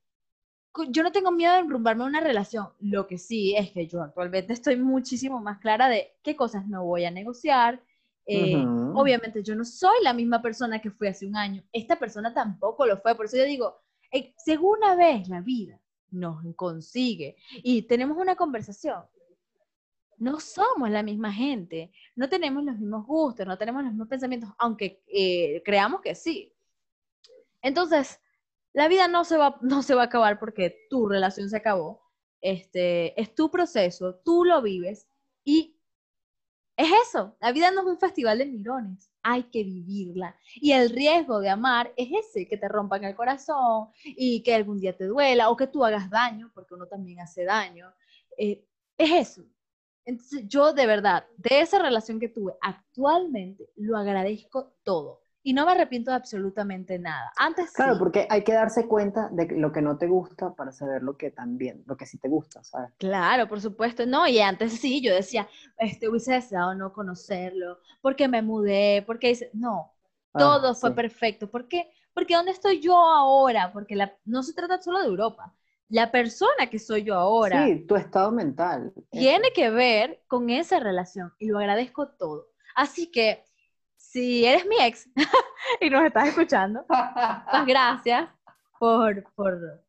[0.89, 2.69] yo no tengo miedo de enrumbarme en una relación.
[2.79, 6.83] Lo que sí es que yo actualmente estoy muchísimo más clara de qué cosas no
[6.83, 7.81] voy a negociar.
[8.25, 8.55] Eh.
[8.95, 11.63] Obviamente yo no soy la misma persona que fui hace un año.
[11.71, 13.15] Esta persona tampoco lo fue.
[13.15, 15.79] Por eso yo digo, eh, si alguna vez la vida
[16.11, 19.03] nos consigue y tenemos una conversación,
[20.17, 24.51] no somos la misma gente, no tenemos los mismos gustos, no tenemos los mismos pensamientos,
[24.57, 26.53] aunque eh, creamos que sí.
[27.61, 28.19] Entonces,
[28.73, 32.01] la vida no se, va, no se va a acabar porque tu relación se acabó.
[32.41, 35.07] Este, es tu proceso, tú lo vives
[35.45, 35.72] y
[36.75, 37.35] es eso.
[37.39, 40.35] La vida no es un festival de mirones, hay que vivirla.
[40.55, 44.79] Y el riesgo de amar es ese, que te rompan el corazón y que algún
[44.79, 47.93] día te duela o que tú hagas daño, porque uno también hace daño.
[48.37, 48.65] Eh,
[48.97, 49.43] es eso.
[50.05, 55.22] Entonces, yo de verdad, de esa relación que tuve actualmente, lo agradezco todo.
[55.43, 57.31] Y no me arrepiento de absolutamente nada.
[57.37, 57.99] Antes Claro, sí.
[57.99, 61.31] porque hay que darse cuenta de lo que no te gusta para saber lo que
[61.31, 62.91] también, lo que sí te gusta, ¿sabes?
[62.97, 64.05] Claro, por supuesto.
[64.05, 69.31] No, y antes sí, yo decía, este, hubiese deseado no conocerlo, porque me mudé, porque
[69.31, 69.49] hice...
[69.53, 69.93] No,
[70.33, 71.49] Ah, todo fue perfecto.
[71.51, 71.89] ¿Por qué?
[72.13, 73.71] Porque ¿dónde estoy yo ahora?
[73.73, 75.53] Porque la- no se trata solo de Europa.
[75.89, 78.93] La persona que soy yo ahora Sí, tu estado mental.
[79.11, 82.47] tiene que ver con esa relación y lo agradezco todo.
[82.75, 83.43] Así que,
[84.13, 85.09] si eres mi ex.
[85.81, 88.29] Y nos estás escuchando, muchas gracias
[88.77, 89.83] por, por,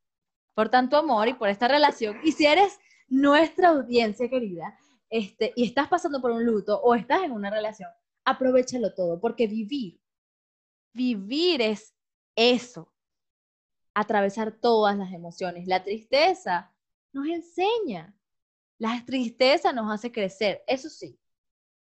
[0.55, 2.16] por tanto amor y por esta relación.
[2.22, 4.79] Y si eres nuestra audiencia querida
[5.11, 7.91] este, y estás pasando por un luto o estás en una relación,
[8.25, 10.01] aprovechalo todo, porque vivir,
[10.95, 11.93] vivir es
[12.35, 12.95] eso,
[13.95, 15.66] atravesar todas las emociones.
[15.66, 16.72] La tristeza
[17.12, 18.16] nos enseña,
[18.79, 21.18] la tristeza nos hace crecer, eso sí,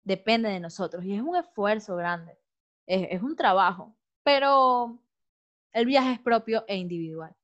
[0.05, 2.39] depende de nosotros y es un esfuerzo grande,
[2.87, 4.99] es, es un trabajo, pero
[5.73, 7.35] el viaje es propio e individual.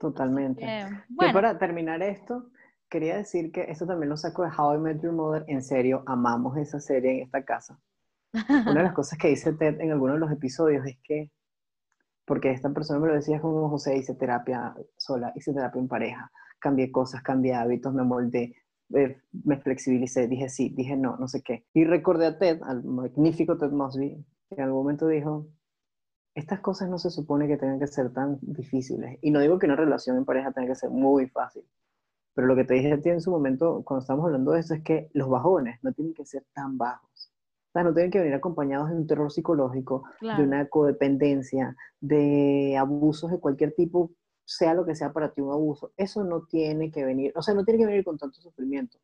[0.00, 0.66] Totalmente.
[1.08, 2.50] Yo para terminar esto,
[2.88, 5.44] quería decir que esto también lo saco de How I Met Your Mother.
[5.48, 7.78] En serio, amamos esa serie en esta casa.
[8.32, 11.30] Una de las cosas que dice Ted en algunos de los episodios es que,
[12.24, 16.30] porque esta persona me lo decía como José, hice terapia sola, hice terapia en pareja,
[16.58, 18.54] cambié cosas, cambié hábitos, me moldé,
[18.92, 21.64] eh, me flexibilicé, dije sí, dije no, no sé qué.
[21.72, 25.46] Y recordé a Ted, al magnífico Ted Mosby, que en algún momento dijo,
[26.34, 29.18] estas cosas no se supone que tengan que ser tan difíciles.
[29.22, 31.64] Y no digo que una relación en pareja tenga que ser muy fácil,
[32.34, 34.74] pero lo que te dije a ti en su momento, cuando estamos hablando de esto,
[34.74, 37.30] es que los bajones no tienen que ser tan bajos.
[37.68, 41.76] O sea, no tienen que venir acompañados de un terror psicológico, claro, de una codependencia,
[42.00, 44.12] de abusos de cualquier tipo,
[44.44, 45.92] sea lo que sea para ti un abuso.
[45.96, 48.98] Eso no tiene que venir, o sea, no tiene que venir con tanto sufrimiento.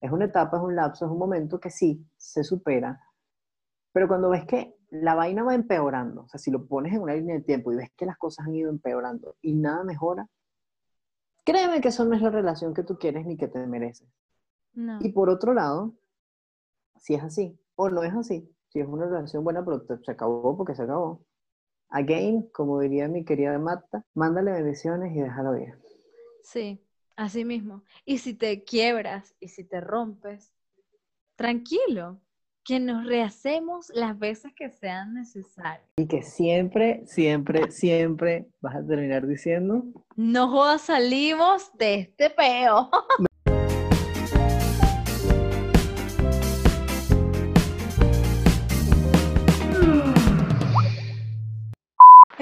[0.00, 3.00] Es una etapa, es un lapso, es un momento que sí, se supera,
[3.92, 7.14] pero cuando ves que la vaina va empeorando, o sea, si lo pones en una
[7.14, 10.28] línea de tiempo y ves que las cosas han ido empeorando y nada mejora,
[11.44, 14.08] créeme que eso no es la relación que tú quieres ni que te mereces.
[14.74, 15.94] no, Y por otro lado,
[16.96, 20.10] si es así o no es así, si es una relación buena, pero te- se
[20.12, 21.22] acabó porque se acabó.
[21.92, 25.74] Again, como diría mi querida Marta, mándale bendiciones y déjalo ir.
[26.42, 26.80] sí,
[27.16, 27.82] así mismo.
[28.04, 30.52] Y si te quiebras y si te rompes,
[31.36, 32.20] tranquilo,
[32.64, 35.86] que nos rehacemos las veces que sean necesarias.
[35.96, 39.84] Y que siempre, siempre, siempre vas a terminar diciendo,
[40.16, 42.90] No jodas, salimos de este peo.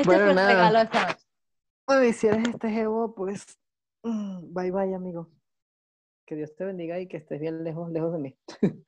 [0.00, 0.48] Este Bueno, fue el nada.
[0.48, 1.26] regalo de esta noche.
[1.86, 3.58] Ay, si eres este jevo, pues
[4.04, 5.28] mm, bye bye, amigo.
[6.26, 8.38] Que Dios te bendiga y que estés bien lejos, lejos de mí.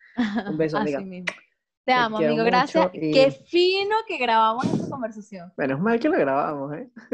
[0.48, 0.98] Un beso, amiga.
[0.98, 1.26] Así mismo.
[1.26, 1.42] Te
[1.86, 2.44] Te amo, amigo.
[2.44, 2.90] Gracias.
[2.94, 5.52] y- Qué fino que grabamos esta conversación.
[5.56, 6.88] Menos mal que lo grabamos, ¿eh?